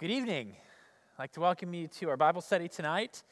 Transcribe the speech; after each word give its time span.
Good 0.00 0.12
evening. 0.12 0.56
I'd 1.18 1.24
like 1.24 1.32
to 1.32 1.40
welcome 1.40 1.74
you 1.74 1.86
to 1.86 2.08
our 2.08 2.16
Bible 2.16 2.40
study 2.40 2.68
tonight. 2.68 3.22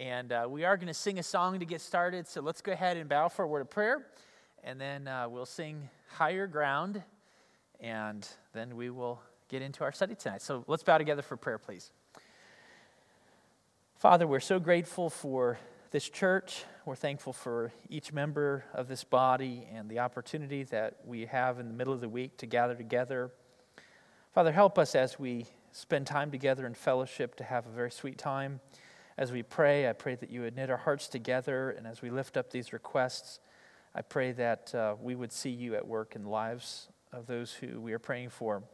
And 0.00 0.32
uh, 0.32 0.48
we 0.50 0.64
are 0.64 0.76
going 0.76 0.88
to 0.88 0.92
sing 0.92 1.20
a 1.20 1.22
song 1.22 1.60
to 1.60 1.64
get 1.64 1.80
started. 1.80 2.26
So 2.26 2.40
let's 2.40 2.60
go 2.60 2.72
ahead 2.72 2.96
and 2.96 3.08
bow 3.08 3.28
for 3.28 3.44
a 3.44 3.46
word 3.46 3.60
of 3.60 3.70
prayer. 3.70 4.04
And 4.64 4.80
then 4.80 5.06
uh, 5.06 5.28
we'll 5.28 5.46
sing 5.46 5.88
Higher 6.08 6.48
Ground. 6.48 7.04
And 7.78 8.28
then 8.52 8.74
we 8.74 8.90
will 8.90 9.22
get 9.48 9.62
into 9.62 9.84
our 9.84 9.92
study 9.92 10.16
tonight. 10.16 10.42
So 10.42 10.64
let's 10.66 10.82
bow 10.82 10.98
together 10.98 11.22
for 11.22 11.36
prayer, 11.36 11.56
please. 11.56 11.92
Father, 13.94 14.26
we're 14.26 14.40
so 14.40 14.58
grateful 14.58 15.10
for 15.10 15.56
this 15.92 16.08
church. 16.08 16.64
We're 16.84 16.96
thankful 16.96 17.32
for 17.32 17.70
each 17.88 18.12
member 18.12 18.64
of 18.74 18.88
this 18.88 19.04
body 19.04 19.68
and 19.72 19.88
the 19.88 20.00
opportunity 20.00 20.64
that 20.64 20.96
we 21.04 21.26
have 21.26 21.60
in 21.60 21.68
the 21.68 21.74
middle 21.74 21.92
of 21.92 22.00
the 22.00 22.08
week 22.08 22.38
to 22.38 22.46
gather 22.46 22.74
together. 22.74 23.30
Father, 24.34 24.50
help 24.50 24.80
us 24.80 24.96
as 24.96 25.16
we 25.16 25.46
spend 25.78 26.08
time 26.08 26.32
together 26.32 26.66
in 26.66 26.74
fellowship 26.74 27.36
to 27.36 27.44
have 27.44 27.64
a 27.64 27.70
very 27.70 27.90
sweet 27.90 28.18
time. 28.18 28.60
As 29.16 29.30
we 29.30 29.44
pray, 29.44 29.88
I 29.88 29.92
pray 29.92 30.16
that 30.16 30.28
you 30.28 30.40
would 30.40 30.56
knit 30.56 30.70
our 30.70 30.76
hearts 30.76 31.06
together. 31.06 31.70
And 31.70 31.86
as 31.86 32.02
we 32.02 32.10
lift 32.10 32.36
up 32.36 32.50
these 32.50 32.72
requests, 32.72 33.38
I 33.94 34.02
pray 34.02 34.32
that 34.32 34.74
uh, 34.74 34.96
we 35.00 35.14
would 35.14 35.32
see 35.32 35.50
you 35.50 35.76
at 35.76 35.86
work 35.86 36.16
in 36.16 36.24
the 36.24 36.28
lives 36.28 36.88
of 37.12 37.26
those 37.26 37.52
who 37.52 37.80
we 37.80 37.92
are 37.92 38.00
praying 38.00 38.30
for. 38.30 38.64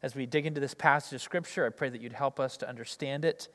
As 0.00 0.14
we 0.14 0.26
dig 0.26 0.46
into 0.46 0.60
this 0.60 0.74
passage 0.74 1.16
of 1.16 1.22
Scripture, 1.22 1.66
I 1.66 1.70
pray 1.70 1.88
that 1.88 2.00
you'd 2.00 2.12
help 2.12 2.38
us 2.38 2.56
to 2.58 2.68
understand 2.68 3.24
it. 3.24 3.48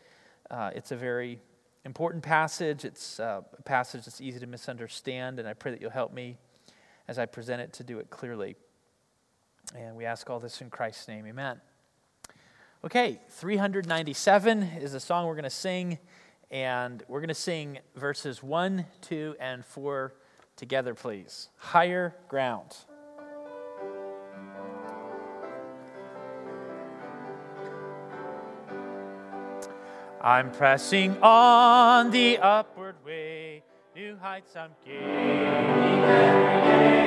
Uh, 0.51 0.71
it's 0.75 0.91
a 0.91 0.97
very 0.97 1.39
important 1.85 2.21
passage. 2.21 2.83
It's 2.83 3.17
uh, 3.19 3.41
a 3.57 3.61
passage 3.61 4.03
that's 4.03 4.19
easy 4.19 4.39
to 4.39 4.47
misunderstand, 4.47 5.39
and 5.39 5.47
I 5.47 5.53
pray 5.53 5.71
that 5.71 5.81
you'll 5.81 5.89
help 5.89 6.13
me 6.13 6.37
as 7.07 7.17
I 7.17 7.27
present 7.27 7.61
it 7.61 7.71
to 7.73 7.83
do 7.83 7.99
it 7.99 8.09
clearly. 8.09 8.55
And 9.73 9.95
we 9.95 10.03
ask 10.03 10.29
all 10.29 10.39
this 10.39 10.61
in 10.61 10.69
Christ's 10.69 11.07
name. 11.07 11.25
Amen. 11.25 11.61
Okay, 12.85 13.19
397 13.29 14.61
is 14.79 14.91
the 14.91 14.99
song 14.99 15.25
we're 15.25 15.33
going 15.33 15.43
to 15.45 15.49
sing, 15.49 15.97
and 16.51 17.01
we're 17.07 17.21
going 17.21 17.27
to 17.29 17.33
sing 17.33 17.79
verses 17.95 18.43
1, 18.43 18.85
2, 19.01 19.35
and 19.39 19.65
4 19.65 20.13
together, 20.55 20.93
please. 20.93 21.49
Higher 21.57 22.13
ground. 22.27 22.77
I'm 30.21 30.51
pressing 30.51 31.17
on 31.23 32.11
the 32.11 32.37
upward 32.37 33.03
way, 33.03 33.63
new 33.95 34.17
heights 34.17 34.55
I'm 34.55 34.75
gaining 34.85 35.03
every 35.03 36.01
day. 36.01 36.97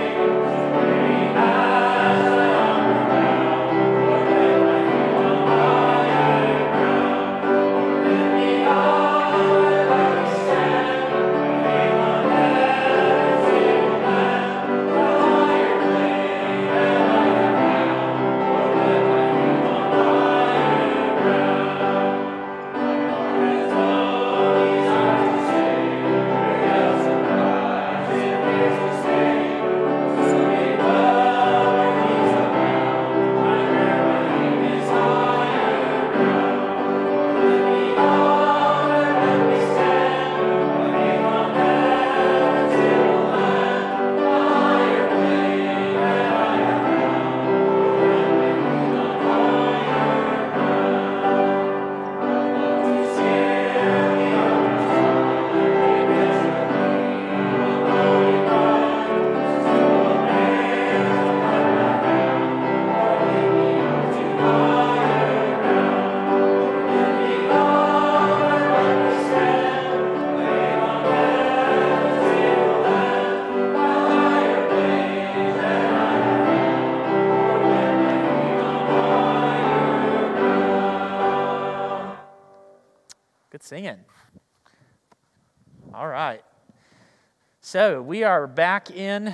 So, 87.73 88.03
we 88.03 88.25
are 88.25 88.49
back 88.49 88.91
in 88.91 89.33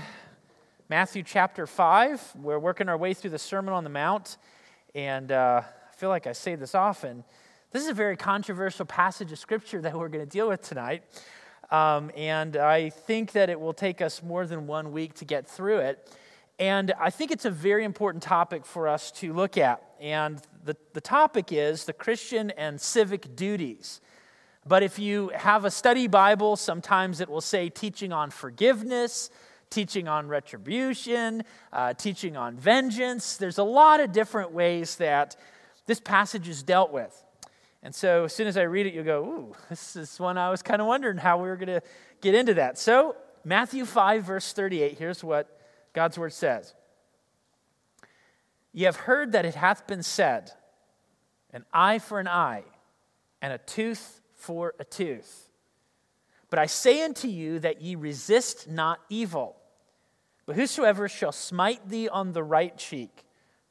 Matthew 0.90 1.22
chapter 1.22 1.66
5. 1.66 2.34
We're 2.36 2.58
working 2.58 2.86
our 2.86 2.98
way 2.98 3.14
through 3.14 3.30
the 3.30 3.38
Sermon 3.38 3.72
on 3.72 3.82
the 3.82 3.88
Mount. 3.88 4.36
And 4.94 5.32
uh, 5.32 5.62
I 5.64 5.96
feel 5.96 6.10
like 6.10 6.26
I 6.26 6.32
say 6.32 6.54
this 6.54 6.74
often. 6.74 7.24
This 7.70 7.82
is 7.82 7.88
a 7.88 7.94
very 7.94 8.14
controversial 8.14 8.84
passage 8.84 9.32
of 9.32 9.38
Scripture 9.38 9.80
that 9.80 9.94
we're 9.94 10.10
going 10.10 10.22
to 10.22 10.30
deal 10.30 10.48
with 10.50 10.60
tonight. 10.60 11.04
Um, 11.70 12.10
and 12.14 12.58
I 12.58 12.90
think 12.90 13.32
that 13.32 13.48
it 13.48 13.58
will 13.58 13.72
take 13.72 14.02
us 14.02 14.22
more 14.22 14.46
than 14.46 14.66
one 14.66 14.92
week 14.92 15.14
to 15.14 15.24
get 15.24 15.48
through 15.48 15.78
it. 15.78 16.14
And 16.58 16.92
I 17.00 17.08
think 17.08 17.30
it's 17.30 17.46
a 17.46 17.50
very 17.50 17.84
important 17.84 18.22
topic 18.22 18.66
for 18.66 18.86
us 18.86 19.12
to 19.12 19.32
look 19.32 19.56
at. 19.56 19.82
And 19.98 20.42
the, 20.62 20.76
the 20.92 21.00
topic 21.00 21.52
is 21.52 21.86
the 21.86 21.94
Christian 21.94 22.50
and 22.50 22.78
civic 22.78 23.34
duties. 23.34 24.02
But 24.68 24.82
if 24.82 24.98
you 24.98 25.30
have 25.34 25.64
a 25.64 25.70
study 25.70 26.08
Bible, 26.08 26.56
sometimes 26.56 27.20
it 27.20 27.28
will 27.28 27.40
say 27.40 27.68
teaching 27.68 28.12
on 28.12 28.30
forgiveness, 28.30 29.30
teaching 29.70 30.08
on 30.08 30.26
retribution, 30.26 31.44
uh, 31.72 31.94
teaching 31.94 32.36
on 32.36 32.56
vengeance. 32.56 33.36
There's 33.36 33.58
a 33.58 33.64
lot 33.64 34.00
of 34.00 34.10
different 34.10 34.50
ways 34.50 34.96
that 34.96 35.36
this 35.86 36.00
passage 36.00 36.48
is 36.48 36.64
dealt 36.64 36.92
with. 36.92 37.14
And 37.82 37.94
so 37.94 38.24
as 38.24 38.34
soon 38.34 38.48
as 38.48 38.56
I 38.56 38.62
read 38.62 38.86
it, 38.86 38.94
you'll 38.94 39.04
go, 39.04 39.24
ooh, 39.24 39.56
this 39.70 39.94
is 39.94 40.18
one 40.18 40.36
I 40.36 40.50
was 40.50 40.62
kind 40.62 40.82
of 40.82 40.88
wondering 40.88 41.18
how 41.18 41.40
we 41.40 41.48
were 41.48 41.56
going 41.56 41.68
to 41.68 41.82
get 42.20 42.34
into 42.34 42.54
that. 42.54 42.76
So, 42.78 43.14
Matthew 43.44 43.84
5, 43.84 44.24
verse 44.24 44.52
38, 44.52 44.98
here's 44.98 45.22
what 45.22 45.60
God's 45.92 46.18
word 46.18 46.32
says 46.32 46.74
Ye 48.72 48.84
have 48.84 48.96
heard 48.96 49.32
that 49.32 49.44
it 49.44 49.54
hath 49.54 49.86
been 49.86 50.02
said, 50.02 50.50
an 51.52 51.64
eye 51.72 52.00
for 52.00 52.18
an 52.18 52.26
eye, 52.26 52.64
and 53.40 53.52
a 53.52 53.58
tooth 53.58 54.20
for 54.46 54.74
a 54.78 54.84
tooth. 54.84 55.48
But 56.50 56.60
I 56.60 56.66
say 56.66 57.02
unto 57.02 57.26
you 57.26 57.58
that 57.58 57.82
ye 57.82 57.96
resist 57.96 58.68
not 58.68 59.00
evil. 59.08 59.56
But 60.46 60.54
whosoever 60.54 61.08
shall 61.08 61.32
smite 61.32 61.88
thee 61.88 62.08
on 62.08 62.32
the 62.32 62.44
right 62.44 62.76
cheek, 62.78 63.24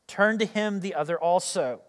turn 0.06 0.38
to 0.40 0.46
him 0.46 0.81
the 0.81 0.94
other 0.94 1.18
also. 1.18 1.80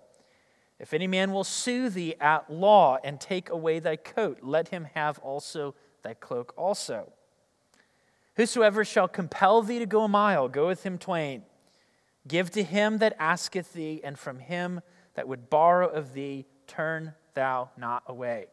If 0.78 0.94
any 0.94 1.08
man 1.08 1.32
will 1.32 1.42
sue 1.42 1.91
thee 1.91 2.14
at 2.20 2.48
law 2.48 2.98
and 3.02 3.20
take 3.20 3.50
away 3.50 3.80
thy 3.80 3.97
coat, 3.97 4.38
let 4.42 4.69
him 4.69 4.86
have 4.94 5.18
also 5.18 5.74
thy 6.03 6.14
cloak 6.14 6.54
also. 6.56 7.12
Whosoever 8.36 8.84
shall 8.84 9.08
compel 9.08 9.62
thee 9.62 9.80
to 9.80 9.86
go 9.86 10.03
a 10.03 10.08
mile, 10.08 10.48
go 10.48 10.68
with 10.68 10.84
him 10.84 10.97
twain. 10.97 11.42
Give 12.28 12.50
to 12.50 12.62
him 12.62 12.98
that 12.98 13.16
asketh 13.18 13.72
thee, 13.72 14.00
and 14.04 14.16
from 14.16 14.38
him 14.38 14.80
that 15.14 15.26
would 15.26 15.50
borrow 15.50 15.88
of 15.88 16.12
thee, 16.12 16.47
turn 16.68 17.15
thou 17.34 17.71
not 17.77 18.04
away. 18.06 18.47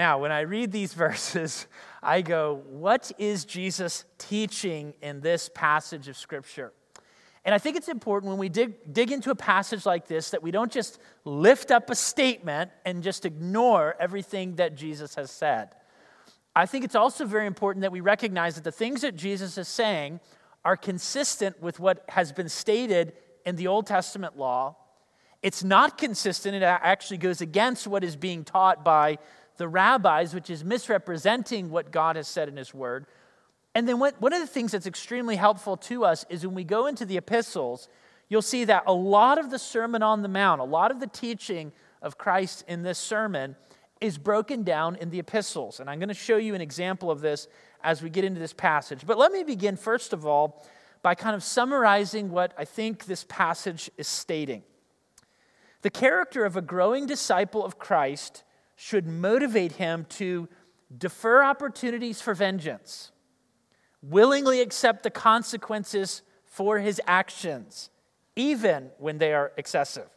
Now, 0.00 0.16
when 0.16 0.32
I 0.32 0.40
read 0.40 0.72
these 0.72 0.94
verses, 1.06 1.66
I 2.02 2.22
go, 2.22 2.62
what 2.70 3.12
is 3.18 3.44
Jesus 3.44 4.06
teaching 4.16 4.94
in 5.02 5.20
this 5.20 5.50
passage 5.52 6.08
of 6.08 6.16
Scripture? 6.16 6.72
And 7.44 7.54
I 7.54 7.58
think 7.58 7.76
it's 7.76 7.88
important 7.88 8.30
when 8.30 8.38
we 8.38 8.48
dig, 8.48 8.94
dig 8.94 9.12
into 9.12 9.30
a 9.30 9.34
passage 9.34 9.84
like 9.84 10.06
this 10.06 10.30
that 10.30 10.42
we 10.42 10.52
don't 10.52 10.72
just 10.72 10.98
lift 11.26 11.70
up 11.70 11.90
a 11.90 11.94
statement 11.94 12.70
and 12.86 13.02
just 13.02 13.26
ignore 13.26 13.94
everything 14.00 14.54
that 14.54 14.74
Jesus 14.74 15.16
has 15.16 15.30
said. 15.30 15.74
I 16.56 16.64
think 16.64 16.86
it's 16.86 16.94
also 16.94 17.26
very 17.26 17.46
important 17.46 17.82
that 17.82 17.92
we 17.92 18.00
recognize 18.00 18.54
that 18.54 18.64
the 18.64 18.72
things 18.72 19.02
that 19.02 19.16
Jesus 19.16 19.58
is 19.58 19.68
saying 19.68 20.20
are 20.64 20.78
consistent 20.78 21.60
with 21.60 21.78
what 21.78 22.06
has 22.08 22.32
been 22.32 22.48
stated 22.48 23.12
in 23.44 23.56
the 23.56 23.66
Old 23.66 23.86
Testament 23.86 24.38
law. 24.38 24.76
It's 25.42 25.62
not 25.62 25.98
consistent, 25.98 26.54
it 26.54 26.62
actually 26.62 27.18
goes 27.18 27.42
against 27.42 27.86
what 27.86 28.02
is 28.02 28.16
being 28.16 28.44
taught 28.44 28.82
by 28.82 29.18
the 29.60 29.68
rabbis, 29.68 30.34
which 30.34 30.48
is 30.48 30.64
misrepresenting 30.64 31.70
what 31.70 31.92
God 31.92 32.16
has 32.16 32.26
said 32.26 32.48
in 32.48 32.56
His 32.56 32.72
Word. 32.72 33.04
And 33.74 33.86
then 33.86 34.00
one 34.00 34.32
of 34.32 34.40
the 34.40 34.46
things 34.46 34.72
that's 34.72 34.86
extremely 34.86 35.36
helpful 35.36 35.76
to 35.76 36.04
us 36.04 36.24
is 36.30 36.44
when 36.44 36.56
we 36.56 36.64
go 36.64 36.86
into 36.86 37.04
the 37.04 37.18
epistles, 37.18 37.88
you'll 38.30 38.40
see 38.40 38.64
that 38.64 38.84
a 38.86 38.92
lot 38.92 39.36
of 39.36 39.50
the 39.50 39.58
Sermon 39.58 40.02
on 40.02 40.22
the 40.22 40.28
Mount, 40.28 40.62
a 40.62 40.64
lot 40.64 40.90
of 40.90 40.98
the 40.98 41.06
teaching 41.06 41.72
of 42.00 42.16
Christ 42.16 42.64
in 42.66 42.82
this 42.82 42.98
sermon 42.98 43.54
is 44.00 44.16
broken 44.16 44.62
down 44.62 44.96
in 44.96 45.10
the 45.10 45.18
epistles. 45.18 45.78
And 45.78 45.90
I'm 45.90 45.98
going 45.98 46.08
to 46.08 46.14
show 46.14 46.38
you 46.38 46.54
an 46.54 46.62
example 46.62 47.10
of 47.10 47.20
this 47.20 47.46
as 47.84 48.02
we 48.02 48.08
get 48.08 48.24
into 48.24 48.40
this 48.40 48.54
passage. 48.54 49.02
But 49.06 49.18
let 49.18 49.30
me 49.30 49.44
begin, 49.44 49.76
first 49.76 50.14
of 50.14 50.26
all, 50.26 50.66
by 51.02 51.14
kind 51.14 51.36
of 51.36 51.42
summarizing 51.42 52.30
what 52.30 52.54
I 52.56 52.64
think 52.64 53.04
this 53.04 53.24
passage 53.28 53.90
is 53.98 54.08
stating. 54.08 54.62
The 55.82 55.90
character 55.90 56.46
of 56.46 56.56
a 56.56 56.62
growing 56.62 57.06
disciple 57.06 57.62
of 57.62 57.78
Christ 57.78 58.42
should 58.82 59.06
motivate 59.06 59.72
him 59.72 60.06
to 60.08 60.48
defer 60.96 61.44
opportunities 61.44 62.22
for 62.22 62.32
vengeance, 62.32 63.12
willingly 64.00 64.62
accept 64.62 65.02
the 65.02 65.10
consequences 65.10 66.22
for 66.46 66.78
his 66.78 66.98
actions, 67.06 67.90
even 68.36 68.90
when 68.96 69.18
they 69.18 69.34
are 69.34 69.52
excessive, 69.58 70.08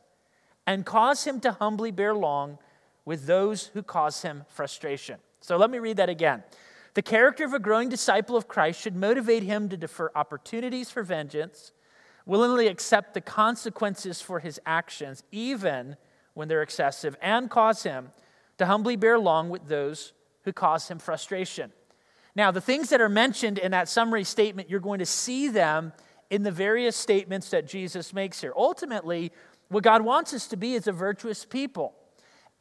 and 0.65 0.85
cause 0.85 1.25
him 1.25 1.41
to 1.41 1.51
humbly 1.51 1.91
bear 1.91 2.15
long 2.15 2.57
with 3.03 3.25
those 3.25 3.65
who 3.73 3.83
cause 3.83 4.21
him 4.21 4.45
frustration. 4.47 5.19
So 5.41 5.57
let 5.57 5.69
me 5.69 5.79
read 5.79 5.97
that 5.97 6.07
again. 6.07 6.41
The 6.93 7.01
character 7.01 7.43
of 7.43 7.53
a 7.53 7.59
growing 7.59 7.89
disciple 7.89 8.37
of 8.37 8.47
Christ 8.47 8.79
should 8.79 8.95
motivate 8.95 9.43
him 9.43 9.67
to 9.67 9.75
defer 9.75 10.09
opportunities 10.15 10.89
for 10.89 11.03
vengeance, 11.03 11.73
willingly 12.25 12.67
accept 12.67 13.13
the 13.13 13.19
consequences 13.19 14.21
for 14.21 14.39
his 14.39 14.57
actions, 14.65 15.21
even 15.33 15.97
when 16.33 16.47
they're 16.47 16.61
excessive, 16.61 17.17
and 17.21 17.49
cause 17.49 17.83
him 17.83 18.13
to 18.63 18.67
humbly 18.67 18.95
bear 18.95 19.19
long 19.19 19.49
with 19.49 19.67
those 19.67 20.13
who 20.43 20.53
cause 20.53 20.87
him 20.87 20.97
frustration. 20.97 21.71
Now, 22.35 22.49
the 22.49 22.61
things 22.61 22.89
that 22.89 23.01
are 23.01 23.09
mentioned 23.09 23.57
in 23.57 23.71
that 23.71 23.89
summary 23.89 24.23
statement, 24.23 24.69
you're 24.69 24.79
going 24.79 24.99
to 24.99 25.05
see 25.05 25.49
them 25.49 25.91
in 26.29 26.43
the 26.43 26.51
various 26.51 26.95
statements 26.95 27.49
that 27.49 27.67
Jesus 27.67 28.13
makes 28.13 28.41
here. 28.41 28.53
Ultimately, 28.55 29.31
what 29.67 29.83
God 29.83 30.01
wants 30.01 30.33
us 30.33 30.47
to 30.47 30.57
be 30.57 30.73
is 30.75 30.87
a 30.87 30.91
virtuous 30.93 31.45
people. 31.45 31.93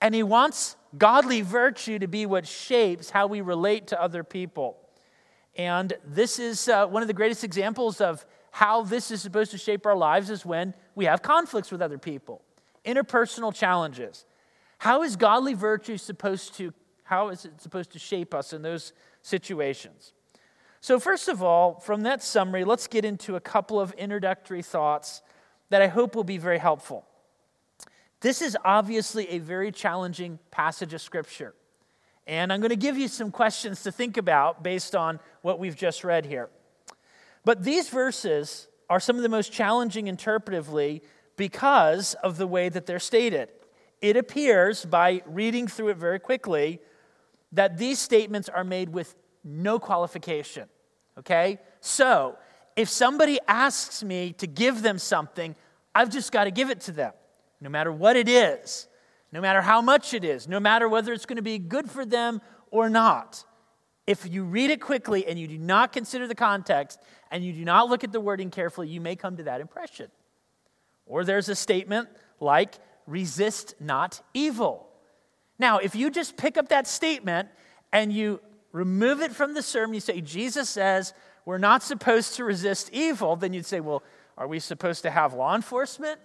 And 0.01 0.15
He 0.15 0.25
wants 0.25 0.77
godly 0.99 1.41
virtue 1.41 2.01
to 2.01 2.09
be 2.09 2.27
what 2.27 2.47
shapes 2.47 3.11
how 3.11 3.29
we 3.29 3.41
relate 3.41 3.87
to 3.89 4.03
other 4.03 4.25
people. 4.25 4.77
And 5.57 5.93
this 6.05 6.39
is 6.39 6.69
uh, 6.69 6.87
one 6.87 7.03
of 7.03 7.09
the 7.09 7.15
greatest 7.15 7.45
examples 7.45 8.01
of 8.01 8.27
how 8.51 8.83
this 8.83 9.11
is 9.11 9.23
supposed 9.23 9.53
to 9.53 9.59
shape 9.59 9.87
our 9.87 9.97
lives 9.97 10.29
is 10.31 10.45
when 10.45 10.75
we 10.97 11.05
have 11.05 11.23
conflicts 11.23 11.71
with 11.71 11.81
other 11.81 11.99
people, 11.99 12.43
interpersonal 12.85 13.55
challenges. 13.55 14.27
How 14.83 15.05
is 15.05 15.15
godly 15.15 15.55
virtue 15.55 15.97
supposed 15.97 16.55
to 16.55 16.75
how 17.05 17.29
is 17.29 17.45
it 17.45 17.61
supposed 17.61 17.93
to 17.93 18.01
shape 18.01 18.35
us 18.35 18.53
in 18.53 18.63
those 18.63 18.93
situations? 19.23 20.13
So, 20.81 20.99
first 20.99 21.29
of 21.29 21.41
all, 21.41 21.79
from 21.79 22.03
that 22.03 22.21
summary, 22.21 22.65
let's 22.65 22.89
get 22.89 23.05
into 23.05 23.37
a 23.37 23.41
couple 23.41 23.79
of 23.79 23.93
introductory 23.93 24.61
thoughts 24.61 25.23
that 25.69 25.83
I 25.83 25.87
hope 25.87 26.17
will 26.17 26.25
be 26.25 26.37
very 26.37 26.59
helpful. 26.59 27.05
This 28.23 28.43
is 28.43 28.59
obviously 28.65 29.29
a 29.29 29.39
very 29.39 29.71
challenging 29.71 30.41
passage 30.51 30.93
of 30.93 31.01
Scripture. 31.01 31.55
And 32.27 32.53
I'm 32.53 32.59
going 32.59 32.71
to 32.71 32.75
give 32.75 32.99
you 32.99 33.07
some 33.07 33.31
questions 33.31 33.85
to 33.85 33.93
think 33.93 34.17
about 34.17 34.65
based 34.65 34.97
on 34.97 35.21
what 35.43 35.61
we've 35.61 35.77
just 35.77 36.03
read 36.03 36.27
here. 36.27 36.51
But 37.45 37.63
these 37.63 37.89
verses 37.89 38.67
are 38.91 38.99
some 38.99 39.15
of 39.15 39.23
the 39.23 39.29
most 39.29 39.53
challenging 39.53 40.07
interpretively 40.07 41.03
because 41.37 42.15
of 42.15 42.37
the 42.37 42.49
way 42.49 42.69
that 42.69 42.87
they're 42.87 42.99
stated. 42.99 43.49
It 44.03 44.17
appears, 44.17 44.85
by 44.85 45.23
reading 45.25 45.69
through 45.69 45.91
it 45.91 45.97
very 45.97 46.19
quickly, 46.19 46.81
that 47.53 47.79
these 47.79 47.99
statements 47.99 48.49
are 48.49 48.65
made 48.65 48.91
with 48.91 49.15
no 49.45 49.79
qualification. 49.79 50.69
Okay? 51.19 51.59
So, 51.81 52.37
if 52.75 52.89
somebody 52.89 53.39
asks 53.47 54.03
me 54.03 54.33
to 54.35 54.47
give 54.47 54.83
them 54.83 54.99
something, 54.99 55.55
I've 55.95 56.11
just 56.11 56.33
got 56.33 56.45
to 56.45 56.51
give 56.51 56.69
it 56.71 56.81
to 56.83 56.93
them, 56.93 57.13
no 57.61 57.69
matter 57.69 57.93
what 57.93 58.17
it 58.17 58.29
is, 58.29 58.89
no 59.31 59.41
matter 59.41 59.63
how 59.63 59.81
much 59.81 60.15
it 60.15 60.25
is, 60.25 60.49
no 60.49 60.59
matter 60.59 60.89
whether 60.89 61.13
it's 61.13 61.27
going 61.27 61.37
to 61.37 61.43
be 61.43 61.59
good 61.59 61.91
for 61.91 62.05
them 62.05 62.41
or 62.71 62.91
not. 62.91 63.45
If 64.07 64.27
you 64.29 64.45
read 64.45 64.71
it 64.71 64.81
quickly 64.81 65.27
and 65.27 65.39
you 65.39 65.47
do 65.47 65.59
not 65.59 65.93
consider 65.93 66.27
the 66.27 66.35
context 66.35 66.99
and 67.31 67.45
you 67.45 67.53
do 67.53 67.65
not 67.65 67.89
look 67.89 68.03
at 68.03 68.11
the 68.11 68.21
wording 68.21 68.51
carefully, 68.51 68.89
you 68.89 69.01
may 69.01 69.15
come 69.15 69.37
to 69.37 69.45
that 69.45 69.61
impression. 69.61 70.11
Or 71.07 71.25
there's 71.25 71.49
a 71.49 71.55
statement 71.55 72.09
like, 72.41 72.79
resist 73.07 73.75
not 73.81 74.21
evil. 74.35 74.89
Now, 75.59 75.79
if 75.79 75.95
you 75.95 76.11
just 76.11 76.37
pick 76.37 76.57
up 76.57 76.69
that 76.69 76.87
statement 76.87 77.49
and 77.93 78.13
you 78.13 78.41
remove 78.73 79.21
it 79.21 79.33
from 79.33 79.55
the 79.55 79.63
sermon, 79.63 79.95
you 79.95 80.01
say, 80.01 80.21
Jesus 80.21 80.69
says 80.69 81.15
we're 81.45 81.59
not 81.59 81.83
supposed 81.83 82.37
to 82.37 82.45
resist 82.45 82.91
evil, 82.93 83.37
then 83.37 83.53
you'd 83.53 83.67
say, 83.67 83.81
well, 83.81 84.03
are 84.39 84.49
we 84.49 84.59
supposed 84.59 85.03
to 85.03 85.11
have 85.11 85.35
law 85.35 85.55
enforcement? 85.55 86.21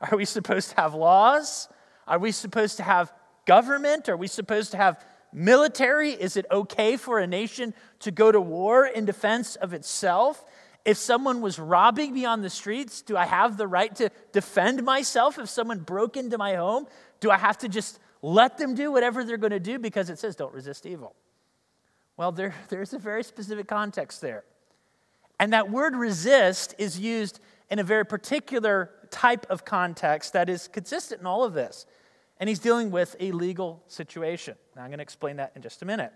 Are 0.00 0.16
we 0.16 0.24
supposed 0.24 0.70
to 0.70 0.76
have 0.76 0.94
laws? 0.94 1.68
Are 2.06 2.18
we 2.18 2.32
supposed 2.32 2.76
to 2.78 2.82
have 2.82 3.12
government? 3.46 4.08
Are 4.08 4.16
we 4.16 4.26
supposed 4.26 4.70
to 4.72 4.76
have 4.76 5.04
military? 5.32 6.10
Is 6.10 6.36
it 6.36 6.46
okay 6.50 6.96
for 6.96 7.18
a 7.18 7.26
nation 7.26 7.74
to 8.00 8.10
go 8.10 8.30
to 8.32 8.40
war 8.40 8.86
in 8.86 9.04
defense 9.04 9.56
of 9.56 9.72
itself? 9.72 10.44
If 10.84 10.98
someone 10.98 11.40
was 11.40 11.58
robbing 11.58 12.12
me 12.12 12.26
on 12.26 12.42
the 12.42 12.50
streets, 12.50 13.00
do 13.00 13.16
I 13.16 13.24
have 13.24 13.56
the 13.56 13.66
right 13.66 13.94
to 13.96 14.10
defend 14.32 14.82
myself? 14.82 15.38
If 15.38 15.48
someone 15.48 15.80
broke 15.80 16.16
into 16.16 16.36
my 16.36 16.56
home, 16.56 16.86
do 17.20 17.30
I 17.30 17.38
have 17.38 17.56
to 17.58 17.68
just 17.68 17.98
let 18.20 18.58
them 18.58 18.74
do 18.74 18.92
whatever 18.92 19.24
they're 19.24 19.38
going 19.38 19.52
to 19.52 19.60
do 19.60 19.78
because 19.78 20.10
it 20.10 20.18
says 20.18 20.36
don't 20.36 20.52
resist 20.52 20.84
evil? 20.84 21.14
Well, 22.16 22.32
there, 22.32 22.54
there's 22.68 22.92
a 22.92 22.98
very 22.98 23.24
specific 23.24 23.66
context 23.66 24.20
there. 24.20 24.44
And 25.40 25.52
that 25.52 25.70
word 25.70 25.96
resist 25.96 26.74
is 26.78 26.98
used 26.98 27.40
in 27.70 27.78
a 27.78 27.82
very 27.82 28.04
particular 28.04 28.90
type 29.10 29.46
of 29.48 29.64
context 29.64 30.32
that 30.34 30.48
is 30.48 30.68
consistent 30.68 31.20
in 31.20 31.26
all 31.26 31.44
of 31.44 31.54
this. 31.54 31.86
And 32.38 32.48
he's 32.48 32.58
dealing 32.58 32.90
with 32.90 33.16
a 33.20 33.32
legal 33.32 33.82
situation. 33.88 34.56
Now, 34.76 34.82
I'm 34.82 34.88
going 34.88 34.98
to 34.98 35.02
explain 35.02 35.36
that 35.36 35.52
in 35.56 35.62
just 35.62 35.82
a 35.82 35.86
minute. 35.86 36.12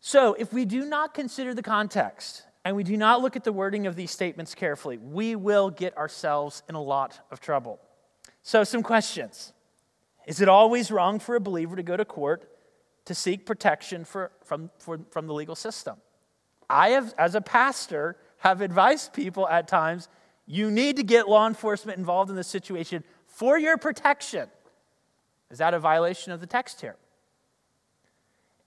So, 0.00 0.34
if 0.34 0.52
we 0.52 0.64
do 0.64 0.84
not 0.84 1.14
consider 1.14 1.54
the 1.54 1.62
context 1.62 2.45
and 2.66 2.74
we 2.74 2.82
do 2.82 2.96
not 2.96 3.22
look 3.22 3.36
at 3.36 3.44
the 3.44 3.52
wording 3.52 3.86
of 3.86 3.94
these 3.94 4.10
statements 4.10 4.52
carefully, 4.52 4.98
we 4.98 5.36
will 5.36 5.70
get 5.70 5.96
ourselves 5.96 6.64
in 6.68 6.74
a 6.74 6.82
lot 6.82 7.20
of 7.30 7.38
trouble. 7.38 7.78
So, 8.42 8.64
some 8.64 8.82
questions 8.82 9.52
Is 10.26 10.40
it 10.40 10.48
always 10.48 10.90
wrong 10.90 11.20
for 11.20 11.36
a 11.36 11.40
believer 11.40 11.76
to 11.76 11.84
go 11.84 11.96
to 11.96 12.04
court 12.04 12.50
to 13.04 13.14
seek 13.14 13.46
protection 13.46 14.04
for, 14.04 14.32
from, 14.42 14.68
for, 14.80 14.98
from 15.12 15.28
the 15.28 15.32
legal 15.32 15.54
system. 15.54 15.96
I 16.68 16.88
have, 16.88 17.14
as 17.16 17.36
a 17.36 17.40
pastor, 17.40 18.16
have 18.38 18.60
advised 18.60 19.12
people 19.12 19.46
at 19.48 19.68
times 19.68 20.08
you 20.44 20.68
need 20.68 20.96
to 20.96 21.04
get 21.04 21.28
law 21.28 21.46
enforcement 21.46 21.98
involved 21.98 22.30
in 22.30 22.36
this 22.36 22.48
situation 22.48 23.04
for 23.28 23.60
your 23.60 23.76
protection. 23.76 24.48
Is 25.52 25.58
that 25.58 25.72
a 25.72 25.78
violation 25.78 26.32
of 26.32 26.40
the 26.40 26.48
text 26.48 26.80
here? 26.80 26.96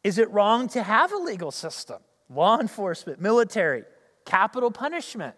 Is 0.05 0.17
it 0.17 0.31
wrong 0.31 0.69
to 0.69 0.83
have 0.83 1.11
a 1.11 1.17
legal 1.17 1.51
system? 1.51 1.97
Law 2.29 2.59
enforcement, 2.59 3.19
military, 3.19 3.83
capital 4.25 4.71
punishment? 4.71 5.35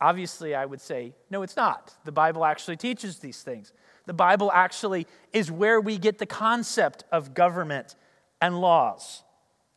Obviously, 0.00 0.54
I 0.54 0.66
would 0.66 0.80
say, 0.80 1.14
no, 1.30 1.42
it's 1.42 1.56
not. 1.56 1.94
The 2.04 2.12
Bible 2.12 2.44
actually 2.44 2.76
teaches 2.76 3.18
these 3.18 3.42
things. 3.42 3.72
The 4.06 4.12
Bible 4.12 4.52
actually 4.52 5.06
is 5.32 5.50
where 5.50 5.80
we 5.80 5.96
get 5.96 6.18
the 6.18 6.26
concept 6.26 7.04
of 7.10 7.32
government 7.32 7.96
and 8.40 8.60
laws. 8.60 9.22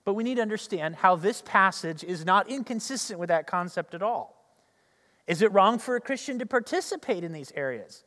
But 0.03 0.15
we 0.15 0.23
need 0.23 0.35
to 0.35 0.41
understand 0.41 0.95
how 0.95 1.15
this 1.15 1.41
passage 1.41 2.03
is 2.03 2.25
not 2.25 2.49
inconsistent 2.49 3.19
with 3.19 3.29
that 3.29 3.47
concept 3.47 3.93
at 3.93 4.01
all. 4.01 4.35
Is 5.27 5.41
it 5.41 5.51
wrong 5.53 5.79
for 5.79 5.95
a 5.95 6.01
Christian 6.01 6.39
to 6.39 6.45
participate 6.45 7.23
in 7.23 7.31
these 7.31 7.51
areas? 7.55 8.03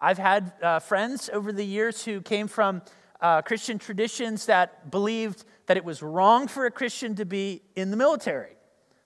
I've 0.00 0.18
had 0.18 0.52
uh, 0.62 0.78
friends 0.80 1.30
over 1.32 1.52
the 1.52 1.64
years 1.64 2.04
who 2.04 2.20
came 2.20 2.48
from 2.48 2.82
uh, 3.20 3.42
Christian 3.42 3.78
traditions 3.78 4.46
that 4.46 4.90
believed 4.90 5.44
that 5.66 5.76
it 5.76 5.84
was 5.84 6.02
wrong 6.02 6.48
for 6.48 6.66
a 6.66 6.70
Christian 6.70 7.14
to 7.16 7.24
be 7.24 7.62
in 7.76 7.90
the 7.90 7.96
military. 7.96 8.56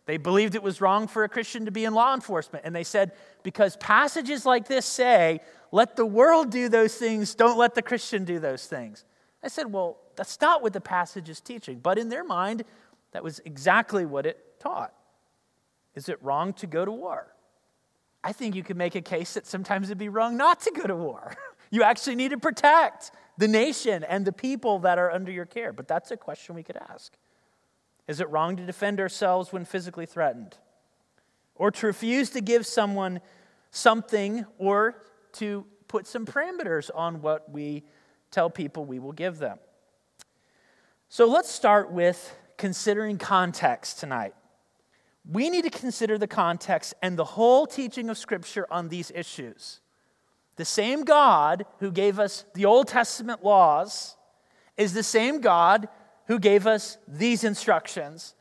They 0.07 0.17
believed 0.17 0.55
it 0.55 0.63
was 0.63 0.81
wrong 0.81 1.09
for 1.09 1.25
a 1.25 1.29
Christian 1.29 1.65
to 1.65 1.71
be 1.71 1.85
in 1.85 1.93
law 1.93 2.15
enforcement. 2.15 2.65
And 2.65 2.75
they 2.75 2.85
said, 2.85 3.13
because 3.43 3.77
passages 3.77 4.47
like 4.47 4.69
this 4.69 4.87
say 4.87 5.41
let 5.73 5.97
the 5.97 6.07
world 6.07 6.51
do 6.51 6.69
those 6.69 6.95
things, 6.95 7.35
don't 7.35 7.59
let 7.59 7.75
the 7.75 7.83
Christian 7.83 8.25
do 8.25 8.39
those 8.39 8.67
things. 8.67 9.05
I 9.43 9.49
said, 9.49 9.73
Well, 9.73 9.99
that's 10.17 10.41
not 10.41 10.63
what 10.63 10.73
the 10.73 10.81
passage 10.81 11.29
is 11.29 11.41
teaching. 11.41 11.81
But 11.81 11.99
in 11.99 12.09
their 12.09 12.25
mind, 12.25 12.65
that 13.13 13.23
was 13.23 13.41
exactly 13.45 14.07
what 14.07 14.27
it 14.27 14.61
taught. 14.61 14.93
Is 15.95 16.09
it 16.09 16.23
wrong 16.23 16.53
to 16.55 16.67
go 16.67 16.85
to 16.85 16.93
war? 16.93 17.33
I 18.23 18.33
think 18.33 18.55
you 18.55 18.63
could 18.63 18.77
make 18.77 18.95
a 18.95 19.01
case 19.01 19.35
that 19.35 19.47
sometimes 19.47 19.89
it'd 19.89 19.99
be 19.99 20.09
wrong 20.09 20.37
not 20.37 20.61
to 20.63 20.71
go 20.71 20.85
to 20.85 20.97
war. 20.97 21.37
you 21.71 21.83
actually 21.83 22.17
need 22.17 22.31
to 22.31 22.39
protect 22.39 23.11
the 23.39 23.49
nation 23.49 24.05
and 24.05 24.25
the 24.25 24.33
people 24.33 24.79
that 24.81 24.99
are 24.99 25.11
under 25.11 25.31
your 25.31 25.47
care. 25.47 25.73
But 25.73 25.89
that's 25.89 26.11
a 26.11 26.17
question 26.17 26.55
we 26.55 26.63
could 26.63 26.79
ask. 26.89 27.17
Is 28.09 28.21
it 28.21 28.31
wrong 28.31 28.57
to 28.57 28.65
defend 28.65 29.01
ourselves 29.01 29.53
when 29.53 29.65
physically 29.65 30.07
threatened? 30.07 30.57
Or 31.55 31.71
to 31.71 31.87
refuse 31.87 32.31
to 32.31 32.41
give 32.41 32.67
someone 32.67 33.21
something 33.71 34.47
or 34.59 35.03
to 35.33 35.67
put 35.89 36.07
some 36.07 36.25
parameters 36.27 36.91
on 36.95 37.21
what 37.21 37.51
we 37.51 37.85
tell 38.31 38.51
people 38.51 38.85
we 38.85 38.99
will 38.99 39.13
give 39.13 39.39
them. 39.39 39.59
So 41.09 41.27
let's 41.27 41.51
start 41.51 41.93
with 41.93 42.37
considering 42.57 43.19
context 43.19 44.01
tonight. 44.01 44.35
we 45.31 45.51
need 45.51 45.65
to 45.65 45.71
consider 45.71 46.19
the 46.19 46.27
context 46.27 46.95
and 47.03 47.17
the 47.17 47.25
whole 47.25 47.67
teaching 47.67 48.09
of 48.09 48.17
Scripture 48.17 48.67
on 48.71 48.89
these 48.89 49.11
issues. 49.15 49.81
The 50.57 50.65
same 50.65 51.05
God 51.05 51.67
who 51.81 51.93
gave 51.93 52.19
us 52.19 52.45
the 52.55 52.65
Old 52.65 52.89
Testament 52.89 53.45
laws 53.45 54.17
is 54.77 54.93
the 54.93 55.03
same 55.03 55.41
God 55.41 55.89
who 56.27 56.39
gave 56.39 56.67
us 56.67 56.99
these 57.07 57.45
instructions, 57.45 58.35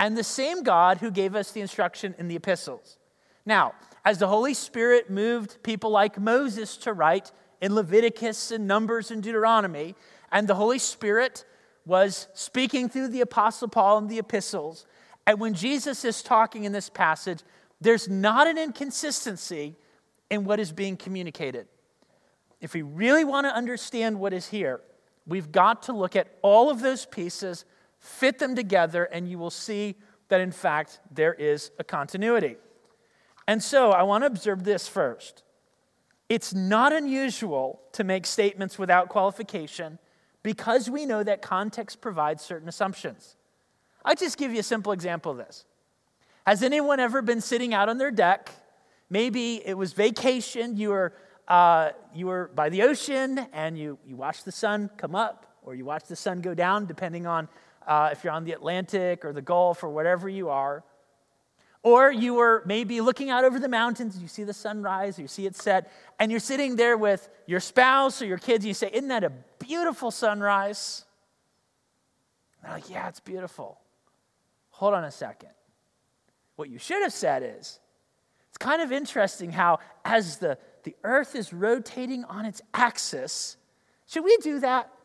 and 0.00 0.16
the 0.16 0.24
same 0.24 0.62
God 0.62 0.98
who 0.98 1.10
gave 1.10 1.34
us 1.34 1.52
the 1.52 1.60
instruction 1.60 2.14
in 2.18 2.28
the 2.28 2.36
epistles. 2.36 2.98
Now, 3.46 3.74
as 4.04 4.18
the 4.18 4.28
Holy 4.28 4.54
Spirit 4.54 5.10
moved 5.10 5.62
people 5.62 5.90
like 5.90 6.18
Moses 6.18 6.76
to 6.78 6.92
write 6.92 7.30
in 7.60 7.74
Leviticus 7.74 8.50
and 8.50 8.66
Numbers 8.66 9.10
and 9.10 9.22
Deuteronomy, 9.22 9.94
and 10.32 10.48
the 10.48 10.54
Holy 10.54 10.78
Spirit 10.78 11.44
was 11.84 12.28
speaking 12.34 12.88
through 12.88 13.08
the 13.08 13.20
Apostle 13.20 13.68
Paul 13.68 13.98
in 13.98 14.08
the 14.08 14.18
epistles, 14.18 14.86
and 15.26 15.40
when 15.40 15.54
Jesus 15.54 16.04
is 16.04 16.22
talking 16.22 16.64
in 16.64 16.72
this 16.72 16.88
passage, 16.88 17.40
there's 17.80 18.08
not 18.08 18.46
an 18.46 18.58
inconsistency 18.58 19.76
in 20.30 20.44
what 20.44 20.60
is 20.60 20.72
being 20.72 20.96
communicated. 20.96 21.66
If 22.60 22.74
we 22.74 22.82
really 22.82 23.24
want 23.24 23.46
to 23.46 23.54
understand 23.54 24.18
what 24.18 24.32
is 24.32 24.48
here, 24.48 24.80
we've 25.26 25.52
got 25.52 25.82
to 25.84 25.92
look 25.92 26.16
at 26.16 26.28
all 26.42 26.70
of 26.70 26.80
those 26.80 27.06
pieces, 27.06 27.64
fit 28.00 28.38
them 28.38 28.56
together, 28.56 29.04
and 29.04 29.28
you 29.28 29.38
will 29.38 29.50
see 29.50 29.96
that 30.28 30.40
in 30.40 30.50
fact 30.50 31.00
there 31.10 31.34
is 31.34 31.70
a 31.78 31.84
continuity. 31.84 32.56
And 33.46 33.62
so 33.62 33.92
I 33.92 34.02
want 34.02 34.22
to 34.22 34.26
observe 34.26 34.64
this 34.64 34.88
first. 34.88 35.42
It's 36.28 36.52
not 36.52 36.92
unusual 36.92 37.80
to 37.92 38.04
make 38.04 38.26
statements 38.26 38.78
without 38.78 39.08
qualification 39.08 39.98
because 40.42 40.90
we 40.90 41.06
know 41.06 41.22
that 41.22 41.40
context 41.40 42.00
provides 42.00 42.42
certain 42.42 42.68
assumptions. 42.68 43.36
I'll 44.04 44.14
just 44.14 44.36
give 44.36 44.52
you 44.52 44.60
a 44.60 44.64
simple 44.64 44.92
example 44.92 45.32
of 45.32 45.38
this. 45.38 45.64
Has 46.46 46.62
anyone 46.62 47.00
ever 47.00 47.22
been 47.22 47.40
sitting 47.40 47.72
out 47.72 47.88
on 47.88 47.98
their 47.98 48.10
deck? 48.10 48.50
Maybe 49.10 49.62
it 49.64 49.76
was 49.76 49.92
vacation, 49.92 50.76
you 50.76 50.90
were, 50.90 51.12
uh, 51.46 51.90
you 52.14 52.26
were 52.26 52.50
by 52.54 52.68
the 52.68 52.82
ocean 52.82 53.38
and 53.52 53.78
you, 53.78 53.98
you 54.06 54.16
watched 54.16 54.44
the 54.44 54.52
sun 54.52 54.90
come 54.96 55.14
up 55.14 55.46
or 55.62 55.74
you 55.74 55.84
watched 55.84 56.08
the 56.08 56.16
sun 56.16 56.40
go 56.40 56.54
down, 56.54 56.86
depending 56.86 57.26
on 57.26 57.48
uh, 57.86 58.10
if 58.12 58.22
you're 58.22 58.32
on 58.32 58.44
the 58.44 58.52
Atlantic 58.52 59.24
or 59.24 59.32
the 59.32 59.42
Gulf 59.42 59.82
or 59.82 59.88
whatever 59.88 60.28
you 60.28 60.50
are. 60.50 60.84
Or 61.82 62.12
you 62.12 62.34
were 62.34 62.62
maybe 62.66 63.00
looking 63.00 63.30
out 63.30 63.44
over 63.44 63.58
the 63.58 63.68
mountains, 63.68 64.18
you 64.18 64.28
see 64.28 64.44
the 64.44 64.52
sunrise, 64.52 65.18
you 65.18 65.28
see 65.28 65.46
it 65.46 65.56
set, 65.56 65.92
and 66.18 66.30
you're 66.30 66.40
sitting 66.40 66.76
there 66.76 66.96
with 66.96 67.28
your 67.46 67.60
spouse 67.60 68.20
or 68.20 68.26
your 68.26 68.38
kids, 68.38 68.64
and 68.64 68.68
you 68.68 68.74
say, 68.74 68.90
Isn't 68.92 69.08
that 69.08 69.24
a 69.24 69.32
beautiful 69.58 70.10
sunrise? 70.10 71.04
And 72.56 72.68
they're 72.68 72.78
like, 72.78 72.90
Yeah, 72.90 73.08
it's 73.08 73.20
beautiful. 73.20 73.78
Hold 74.70 74.94
on 74.94 75.04
a 75.04 75.10
second. 75.10 75.50
What 76.56 76.68
you 76.68 76.78
should 76.78 77.02
have 77.02 77.12
said 77.12 77.42
is, 77.58 77.78
it's 78.58 78.66
kind 78.66 78.82
of 78.82 78.90
interesting 78.90 79.52
how, 79.52 79.78
as 80.04 80.38
the, 80.38 80.58
the 80.82 80.96
earth 81.04 81.36
is 81.36 81.52
rotating 81.52 82.24
on 82.24 82.44
its 82.44 82.60
axis, 82.74 83.56
should 84.08 84.24
we 84.24 84.36
do 84.38 84.60
that? 84.60 84.90